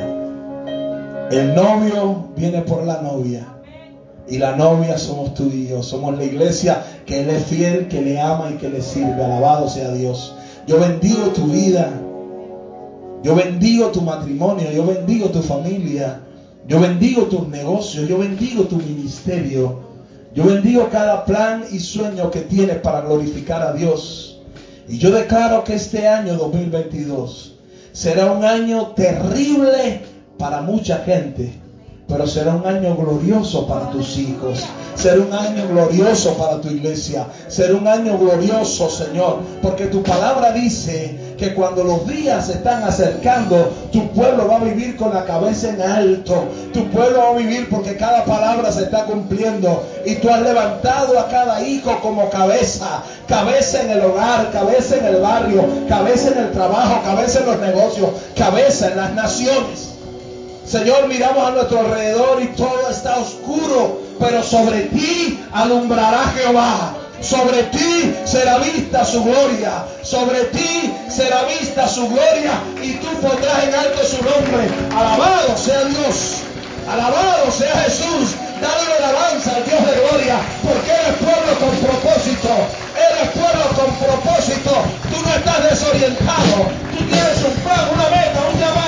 El 1.32 1.56
novio 1.56 2.28
viene 2.36 2.62
por 2.62 2.84
la 2.84 3.02
novia 3.02 3.48
y 4.28 4.38
la 4.38 4.56
novia 4.58 4.98
somos 4.98 5.34
tú 5.34 5.46
y 5.46 5.68
yo. 5.68 5.82
Somos 5.82 6.18
la 6.18 6.26
iglesia 6.26 6.84
que 7.06 7.22
Él 7.22 7.30
es 7.30 7.46
fiel, 7.46 7.88
que 7.88 8.02
le 8.02 8.20
ama 8.20 8.50
y 8.52 8.56
que 8.56 8.70
le 8.70 8.82
sirve. 8.82 9.24
Alabado 9.24 9.70
sea 9.70 9.92
Dios. 9.92 10.36
Yo 10.68 10.80
bendigo 10.80 11.28
tu 11.28 11.46
vida. 11.48 11.92
Yo 13.24 13.36
bendigo 13.36 13.88
tu 13.88 14.02
matrimonio. 14.02 14.72
Yo 14.72 14.86
bendigo 14.86 15.30
tu 15.30 15.42
familia. 15.42 16.22
Yo 16.68 16.80
bendigo 16.80 17.24
tus 17.24 17.48
negocios. 17.48 18.08
Yo 18.08 18.18
bendigo 18.18 18.64
tu 18.64 18.78
ministerio. 18.78 19.92
Yo 20.34 20.46
bendigo 20.46 20.88
cada 20.90 21.26
plan 21.26 21.66
y 21.72 21.80
sueño 21.80 22.32
que 22.32 22.42
tienes 22.42 22.78
para 22.78 23.02
glorificar 23.02 23.62
a 23.62 23.74
Dios. 23.74 24.40
Y 24.88 24.98
yo 24.98 25.12
declaro 25.12 25.64
que 25.64 25.76
este 25.76 26.08
año 26.08 26.36
2022 26.36 27.56
será 27.92 28.32
un 28.32 28.44
año 28.44 28.88
terrible 28.96 30.02
para 30.38 30.62
mucha 30.62 31.00
gente, 31.00 31.52
pero 32.08 32.26
será 32.26 32.56
un 32.56 32.66
año 32.66 32.96
glorioso 32.96 33.68
para 33.68 33.92
tus 33.92 34.18
hijos. 34.18 34.66
Será 34.96 35.22
un 35.22 35.34
año 35.34 35.68
glorioso 35.68 36.34
para 36.36 36.62
tu 36.62 36.70
iglesia. 36.70 37.26
Será 37.48 37.76
un 37.76 37.88
año 37.88 38.18
glorioso, 38.18 38.90
Señor, 38.90 39.40
porque 39.62 39.88
tu 39.88 40.04
palabra 40.04 40.52
dice 40.52 41.36
que 41.38 41.54
cuando 41.54 41.84
los 41.84 42.08
días 42.08 42.48
se 42.48 42.54
están 42.54 42.84
acercando, 42.84 43.72
tu 43.92 44.08
pueblo 44.10 44.48
va 44.48 44.58
a 44.58 44.64
vivir 44.64 44.96
con 44.96 45.14
la 45.14 45.26
cabeza 45.26 45.70
en 45.70 45.82
alto. 45.82 46.46
Tu 46.74 46.88
pueblo 46.90 47.20
va 47.20 47.30
a 47.30 47.38
vivir 47.38 47.68
porque 47.70 47.98
cada 47.98 48.26
palabra 48.26 48.72
se 48.72 48.84
está 48.84 49.06
cumpliendo. 49.06 49.84
Y 50.06 50.16
tú 50.16 50.30
has 50.30 50.42
levantado 50.42 51.20
a 51.20 51.28
cada 51.30 51.62
hijo 51.64 52.00
como 52.02 52.30
cabeza. 52.30 53.04
Cabeza 53.28 53.82
en 53.82 53.92
el 53.92 54.02
hogar, 54.02 54.52
cabeza 54.52 54.98
en 54.98 55.06
el 55.06 55.22
barrio, 55.22 55.66
cabeza 55.88 56.30
en 56.30 56.38
el 56.38 56.52
trabajo, 56.52 57.02
cabeza 57.04 57.40
en 57.40 57.46
los 57.46 57.60
negocios, 57.60 58.10
cabeza 58.36 58.90
en 58.90 58.98
las 58.98 59.14
naciones. 59.14 59.92
Señor, 60.72 61.08
miramos 61.08 61.46
a 61.46 61.52
nuestro 61.52 61.80
alrededor 61.80 62.42
y 62.42 62.48
todo 62.56 62.90
está 62.90 63.18
oscuro, 63.18 64.01
pero 64.22 64.44
sobre 64.44 64.82
ti 64.94 65.44
alumbrará 65.52 66.32
Jehová. 66.38 66.94
Sobre 67.22 67.64
ti 67.64 68.16
será 68.24 68.58
vista 68.60 69.04
su 69.04 69.24
gloria. 69.24 69.84
Sobre 70.04 70.46
ti 70.46 70.94
será 71.10 71.44
vista 71.44 71.88
su 71.88 72.08
gloria. 72.08 72.54
Y 72.82 72.94
tú 72.94 73.08
pondrás 73.20 73.64
en 73.64 73.74
alto 73.76 74.06
su 74.06 74.18
nombre. 74.24 74.70
Alabado 74.96 75.58
sea 75.58 75.84
Dios. 75.86 76.42
Alabado 76.90 77.52
sea 77.52 77.76
Jesús. 77.82 78.38
Dale 78.62 78.82
una 78.86 79.10
alabanza 79.10 79.56
al 79.56 79.66
Dios 79.66 79.82
de 79.86 79.94
gloria. 80.02 80.38
Porque 80.62 80.92
eres 80.92 81.18
pueblo 81.18 81.52
con 81.60 81.76
propósito. 81.82 82.50
Eres 82.94 83.30
pueblo 83.34 83.66
con 83.74 83.90
propósito. 83.98 84.72
Tú 85.10 85.18
no 85.26 85.36
estás 85.36 85.70
desorientado. 85.70 86.70
Tú 86.94 87.04
tienes 87.06 87.38
un 87.46 87.54
plan, 87.62 87.90
una 87.94 88.10
meta, 88.10 88.40
un 88.54 88.60
llamado. 88.60 88.81